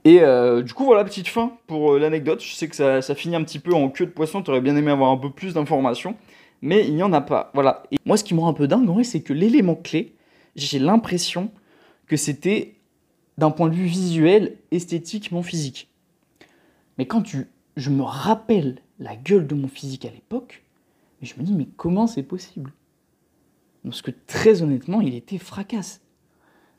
Et 0.03 0.21
euh, 0.21 0.61
du 0.61 0.73
coup, 0.73 0.85
voilà, 0.85 1.03
petite 1.03 1.27
fin 1.27 1.53
pour 1.67 1.97
l'anecdote. 1.97 2.41
Je 2.41 2.53
sais 2.53 2.67
que 2.67 2.75
ça, 2.75 3.15
finit 3.15 3.35
un 3.35 3.43
petit 3.43 3.59
peu 3.59 3.73
en 3.73 3.89
queue 3.89 4.05
de 4.05 4.11
poisson. 4.11 4.41
T'aurais 4.41 4.61
bien 4.61 4.75
aimé 4.75 4.91
avoir 4.91 5.11
un 5.11 5.17
peu 5.17 5.29
plus 5.29 5.53
d'informations. 5.53 6.15
Mais 6.61 6.87
il 6.87 6.95
n'y 6.95 7.03
en 7.03 7.13
a 7.13 7.21
pas. 7.21 7.51
Voilà. 7.53 7.83
Et 7.91 7.97
moi, 8.05 8.17
ce 8.17 8.23
qui 8.23 8.33
me 8.33 8.39
rend 8.39 8.49
un 8.49 8.53
peu 8.53 8.67
dingue, 8.67 8.89
en 8.89 8.93
vrai, 8.93 9.03
c'est 9.03 9.21
que 9.21 9.33
l'élément 9.33 9.75
clé, 9.75 10.15
j'ai 10.55 10.79
l'impression 10.79 11.51
que 12.07 12.17
c'était 12.17 12.75
d'un 13.37 13.51
point 13.51 13.69
de 13.69 13.75
vue 13.75 13.85
visuel, 13.85 14.57
esthétique, 14.71 15.31
mon 15.31 15.43
physique. 15.43 15.89
Mais 16.97 17.05
quand 17.05 17.23
je 17.75 17.89
me 17.89 18.03
rappelle 18.03 18.79
la 18.99 19.15
gueule 19.15 19.47
de 19.47 19.55
mon 19.55 19.67
physique 19.67 20.05
à 20.05 20.11
l'époque, 20.11 20.63
je 21.21 21.33
me 21.37 21.43
dis, 21.43 21.53
mais 21.53 21.67
comment 21.77 22.07
c'est 22.07 22.23
possible? 22.23 22.71
Parce 23.83 24.01
que 24.01 24.11
très 24.27 24.61
honnêtement, 24.61 25.01
il 25.01 25.15
était 25.15 25.37
fracasse. 25.37 26.01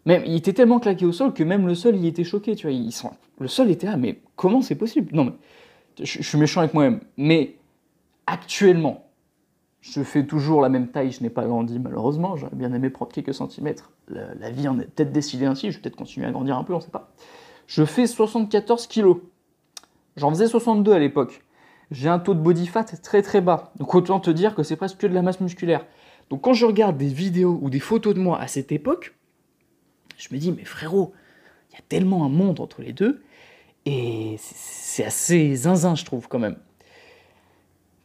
Même, 0.06 0.22
il 0.26 0.34
était 0.34 0.52
tellement 0.52 0.80
claqué 0.80 1.04
au 1.04 1.12
sol 1.12 1.32
que 1.32 1.42
même 1.42 1.66
le 1.66 1.74
sol, 1.74 1.96
il 1.96 2.06
était 2.06 2.24
choqué, 2.24 2.56
tu 2.56 2.68
vois. 2.68 3.12
Le 3.38 3.48
sol 3.48 3.70
était 3.70 3.86
là, 3.86 3.96
mais 3.96 4.20
comment 4.36 4.62
c'est 4.62 4.74
possible? 4.74 5.14
Non, 5.14 5.24
mais 5.24 5.32
je, 5.98 6.18
je, 6.20 6.28
suis 6.28 6.38
méchant 6.38 6.60
avec 6.60 6.74
moi-même. 6.74 7.00
Mais 7.16 7.56
actuellement, 8.26 9.06
je 9.80 10.02
fais 10.02 10.24
toujours 10.24 10.60
la 10.60 10.68
même 10.68 10.88
taille, 10.88 11.12
je 11.12 11.22
n'ai 11.22 11.30
pas 11.30 11.44
grandi 11.44 11.78
malheureusement, 11.78 12.36
j'aurais 12.36 12.54
bien 12.54 12.72
aimé 12.72 12.90
prendre 12.90 13.12
quelques 13.12 13.34
centimètres. 13.34 13.92
La, 14.08 14.34
la 14.34 14.50
vie 14.50 14.68
en 14.68 14.78
est 14.78 14.86
peut-être 14.86 15.12
décidée 15.12 15.46
ainsi, 15.46 15.70
je 15.70 15.76
vais 15.76 15.82
peut-être 15.82 15.96
continuer 15.96 16.26
à 16.26 16.30
grandir 16.30 16.56
un 16.56 16.64
peu, 16.64 16.72
on 16.72 16.78
ne 16.78 16.82
sait 16.82 16.90
pas. 16.90 17.12
Je 17.66 17.84
fais 17.84 18.06
74 18.06 18.86
kilos. 18.86 19.18
J'en 20.16 20.30
faisais 20.30 20.46
62 20.46 20.92
à 20.92 20.98
l'époque. 20.98 21.42
J'ai 21.90 22.08
un 22.08 22.18
taux 22.18 22.34
de 22.34 22.40
body 22.40 22.66
fat 22.66 22.84
très 22.84 23.22
très 23.22 23.40
bas. 23.40 23.72
Donc 23.76 23.94
autant 23.94 24.20
te 24.20 24.30
dire 24.30 24.54
que 24.54 24.62
c'est 24.62 24.76
presque 24.76 24.98
que 24.98 25.06
de 25.06 25.14
la 25.14 25.22
masse 25.22 25.40
musculaire. 25.40 25.84
Donc 26.30 26.42
quand 26.42 26.54
je 26.54 26.66
regarde 26.66 26.96
des 26.96 27.08
vidéos 27.08 27.58
ou 27.62 27.70
des 27.70 27.80
photos 27.80 28.14
de 28.14 28.20
moi 28.20 28.40
à 28.40 28.48
cette 28.48 28.72
époque, 28.72 29.14
je 30.18 30.28
me 30.32 30.38
dis, 30.38 30.52
mais 30.52 30.64
frérot, 30.64 31.12
il 31.70 31.74
y 31.74 31.78
a 31.78 31.82
tellement 31.88 32.24
un 32.24 32.28
monde 32.28 32.60
entre 32.60 32.82
les 32.82 32.92
deux. 32.92 33.22
Et 33.86 34.36
c'est 34.38 35.04
assez 35.04 35.54
zinzin, 35.56 35.94
je 35.94 36.04
trouve, 36.04 36.28
quand 36.28 36.38
même. 36.38 36.56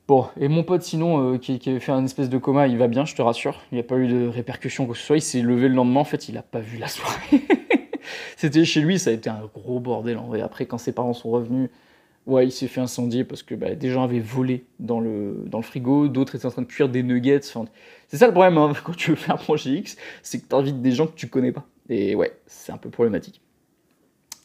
Bon, 0.08 0.26
et 0.40 0.48
mon 0.48 0.64
pote, 0.64 0.84
sinon, 0.84 1.34
euh, 1.34 1.38
qui, 1.38 1.60
qui, 1.60 1.70
avait 1.70 1.80
fait 1.80 1.92
un 1.92 2.06
espèce 2.06 2.30
de 2.30 2.38
coma, 2.38 2.68
il 2.68 2.78
va 2.78 2.88
bien, 2.88 3.06
je 3.06 3.14
te 3.14 3.22
rassure. 3.22 3.62
Il 3.72 3.76
n'y 3.76 3.82
a 3.82 3.84
pas 3.84 3.98
eu 3.98 4.08
de 4.08 4.28
répercussions 4.28 4.88
que 4.88 4.96
ce 4.96 5.06
soit. 5.06 5.18
Il 5.18 5.22
s'est 5.22 5.42
levé 5.42 5.68
le 5.68 5.76
lendemain, 5.76 6.00
en 6.00 6.06
fait, 6.06 6.30
il 6.30 6.36
n'a 6.36 6.42
pas 6.42 6.60
vu 6.60 6.78
la 6.78 6.88
soirée. 6.88 7.42
C'était 8.38 8.64
chez 8.64 8.82
lui, 8.82 9.00
ça 9.00 9.10
a 9.10 9.14
été 9.14 9.30
un 9.30 9.50
gros 9.54 9.80
bordel 9.80 10.18
en 10.18 10.28
vrai. 10.28 10.42
Après, 10.42 10.66
quand 10.66 10.78
ses 10.78 10.94
parents 10.94 11.14
sont 11.14 11.30
revenus, 11.30 11.70
Ouais, 12.27 12.46
il 12.46 12.51
s'est 12.51 12.67
fait 12.67 12.81
incendier 12.81 13.24
parce 13.24 13.41
que 13.41 13.55
bah, 13.55 13.74
des 13.74 13.89
gens 13.89 14.03
avaient 14.03 14.19
volé 14.19 14.65
dans 14.79 15.00
le, 15.00 15.46
dans 15.46 15.60
le 15.60 15.63
frigo, 15.63 16.10
d'autres 16.10 16.36
étaient 16.36 16.46
en 16.46 16.51
train 16.51 16.62
de 16.62 16.67
cuire 16.67 16.89
des 16.89 17.01
nuggets. 17.01 17.39
Enfin, 17.46 17.65
c'est 18.10 18.17
ça 18.17 18.27
le 18.27 18.34
problème 18.34 18.57
hein, 18.57 18.74
quand 18.84 18.96
tu 18.96 19.12
veux 19.12 19.15
faire 19.15 19.36
un 19.36 19.38
projet 19.38 19.72
X, 19.72 19.96
c'est 20.22 20.42
que 20.42 20.48
tu 20.48 20.53
invites 20.53 20.81
des 20.81 20.92
gens 20.92 21.07
que 21.07 21.16
tu 21.16 21.29
connais 21.29 21.53
pas. 21.53 21.66
Et 21.87 22.16
ouais, 22.16 22.37
c'est 22.46 22.74
un 22.74 22.77
peu 22.77 22.90
problématique. 22.90 23.42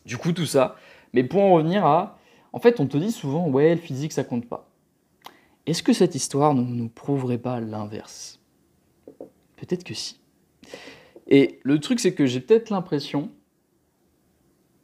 Du 0.07 0.16
coup, 0.16 0.31
tout 0.31 0.47
ça. 0.47 0.77
Mais 1.12 1.25
pour 1.25 1.42
en 1.42 1.55
revenir 1.55 1.85
à. 1.85 2.21
En 2.53 2.61
fait, 2.61 2.79
on 2.79 2.87
te 2.87 2.97
dit 2.97 3.11
souvent, 3.11 3.49
ouais, 3.49 3.75
le 3.75 3.81
physique, 3.81 4.12
ça 4.12 4.23
compte 4.23 4.49
pas. 4.49 4.71
Est-ce 5.66 5.83
que 5.83 5.92
cette 5.92 6.14
histoire 6.14 6.55
ne 6.55 6.62
nous 6.62 6.88
prouverait 6.88 7.38
pas 7.38 7.61
l'inverse? 7.61 8.40
Peut-être 9.57 9.83
que 9.83 9.95
si. 9.95 10.21
Et 11.27 11.59
le 11.64 11.81
truc, 11.81 11.99
c'est 11.99 12.14
que 12.14 12.27
j'ai 12.27 12.40
peut-être 12.40 12.71
l'impression 12.71 13.31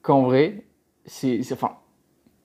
qu'en 0.02 0.22
vrai, 0.22 0.64
c'est. 1.04 1.40
Enfin, 1.52 1.78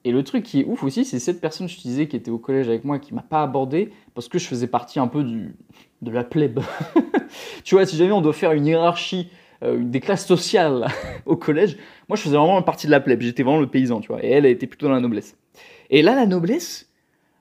et 0.04 0.12
le 0.12 0.22
truc 0.22 0.42
qui 0.42 0.60
est 0.60 0.64
ouf 0.64 0.82
aussi, 0.82 1.04
c'est 1.04 1.18
cette 1.18 1.40
personne, 1.40 1.68
je 1.68 1.76
te 1.76 1.82
disais, 1.82 2.06
qui 2.08 2.16
était 2.16 2.30
au 2.30 2.38
collège 2.38 2.68
avec 2.68 2.84
moi, 2.84 2.98
qui 2.98 3.14
m'a 3.14 3.22
pas 3.22 3.42
abordé 3.42 3.90
parce 4.14 4.28
que 4.28 4.38
je 4.38 4.46
faisais 4.46 4.66
partie 4.66 5.00
un 5.00 5.06
peu 5.08 5.24
de 5.24 6.10
la 6.10 6.24
plèbe. 6.24 6.60
tu 7.64 7.74
vois, 7.74 7.86
si 7.86 7.96
jamais 7.96 8.12
on 8.12 8.20
doit 8.20 8.34
faire 8.34 8.52
une 8.52 8.66
hiérarchie 8.66 9.30
euh, 9.62 9.78
des 9.82 10.00
classes 10.00 10.26
sociales 10.26 10.86
au 11.26 11.36
collège, 11.36 11.78
moi 12.08 12.16
je 12.16 12.22
faisais 12.22 12.36
vraiment 12.36 12.60
partie 12.60 12.86
de 12.86 12.90
la 12.90 13.00
plèbe, 13.00 13.22
j'étais 13.22 13.42
vraiment 13.42 13.60
le 13.60 13.66
paysan, 13.66 14.00
tu 14.00 14.08
vois, 14.08 14.22
et 14.22 14.28
elle, 14.28 14.44
elle 14.44 14.52
était 14.52 14.66
plutôt 14.66 14.88
dans 14.88 14.92
la 14.92 15.00
noblesse. 15.00 15.38
Et 15.88 16.02
là, 16.02 16.14
la 16.14 16.26
noblesse 16.26 16.90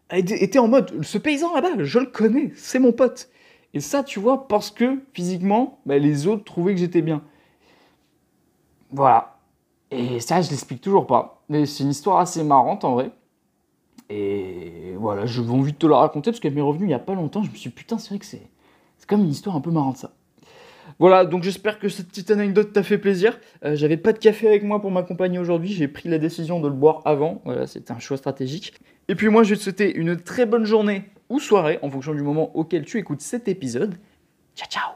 était 0.10 0.60
en 0.60 0.68
mode, 0.70 1.04
ce 1.04 1.18
paysan 1.18 1.54
là-bas, 1.54 1.84
je 1.84 2.00
le 2.00 2.06
connais, 2.06 2.52
c'est 2.56 2.80
mon 2.80 2.94
pote. 2.94 3.30
Et 3.74 3.80
ça, 3.80 4.04
tu 4.04 4.20
vois, 4.20 4.48
parce 4.48 4.72
que 4.72 5.00
physiquement, 5.14 5.80
bah, 5.86 5.98
les 5.98 6.28
autres 6.28 6.44
trouvaient 6.44 6.76
que 6.76 6.80
j'étais 6.80 7.02
bien. 7.02 7.24
Voilà. 8.92 9.36
Et 9.94 10.20
ça, 10.20 10.42
je 10.42 10.50
l'explique 10.50 10.82
toujours 10.82 11.08
pas. 11.08 11.44
Mais 11.50 11.66
c'est 11.66 11.84
une 11.84 11.92
histoire 11.92 12.20
assez 12.20 12.44
marrante 12.44 12.84
en 12.84 12.94
vrai. 12.94 13.12
Et 14.10 14.96
voilà, 14.98 15.26
je 15.26 15.42
vais 15.42 15.52
envie 15.52 15.74
de 15.74 15.78
te 15.78 15.88
la 15.88 15.98
raconter 15.98 16.32
parce 16.32 16.40
qu'elle 16.40 16.54
m'est 16.54 16.62
revenue 16.62 16.86
il 16.86 16.92
y 16.92 16.96
a 16.96 17.00
pas 17.00 17.14
longtemps. 17.14 17.44
Je 17.44 17.50
me 17.50 17.56
suis 17.56 17.70
dit, 17.70 17.76
putain, 17.76 17.98
c'est 17.98 18.10
vrai 18.10 18.20
que 18.20 18.26
c'est, 18.26 18.48
comme 19.08 19.22
une 19.22 19.30
histoire 19.30 19.56
un 19.56 19.62
peu 19.62 19.72
marrante 19.72 19.98
ça. 19.98 20.12
Voilà, 21.00 21.26
donc 21.26 21.44
j'espère 21.44 21.80
que 21.80 21.90
cette 21.90 22.10
petite 22.10 22.30
anecdote 22.30 22.74
t'a 22.74 22.84
fait 22.84 22.98
plaisir. 22.98 23.40
Euh, 23.66 23.76
j'avais 23.76 23.98
pas 23.98 24.14
de 24.14 24.20
café 24.20 24.48
avec 24.48 24.64
moi 24.64 24.82
pour 24.82 24.92
m'accompagner 24.92 25.40
aujourd'hui. 25.40 25.72
J'ai 25.72 25.88
pris 25.88 26.10
la 26.10 26.20
décision 26.20 26.60
de 26.60 26.68
le 26.68 26.74
boire 26.74 27.02
avant. 27.06 27.42
Voilà, 27.46 27.68
c'était 27.68 27.92
un 27.92 28.00
choix 28.00 28.18
stratégique. 28.18 28.74
Et 29.08 29.16
puis 29.16 29.30
moi, 29.30 29.44
je 29.44 29.52
vais 29.52 29.56
te 29.56 29.62
souhaiter 29.62 29.96
une 29.96 30.18
très 30.18 30.46
bonne 30.46 30.66
journée 30.66 31.04
ou 31.30 31.40
soirée 31.40 31.80
en 31.82 31.90
fonction 31.90 32.14
du 32.14 32.22
moment 32.22 32.56
auquel 32.56 32.86
tu 32.86 33.00
écoutes 33.00 33.22
cet 33.22 33.48
épisode. 33.48 33.96
Ciao, 34.56 34.70
ciao 34.70 34.92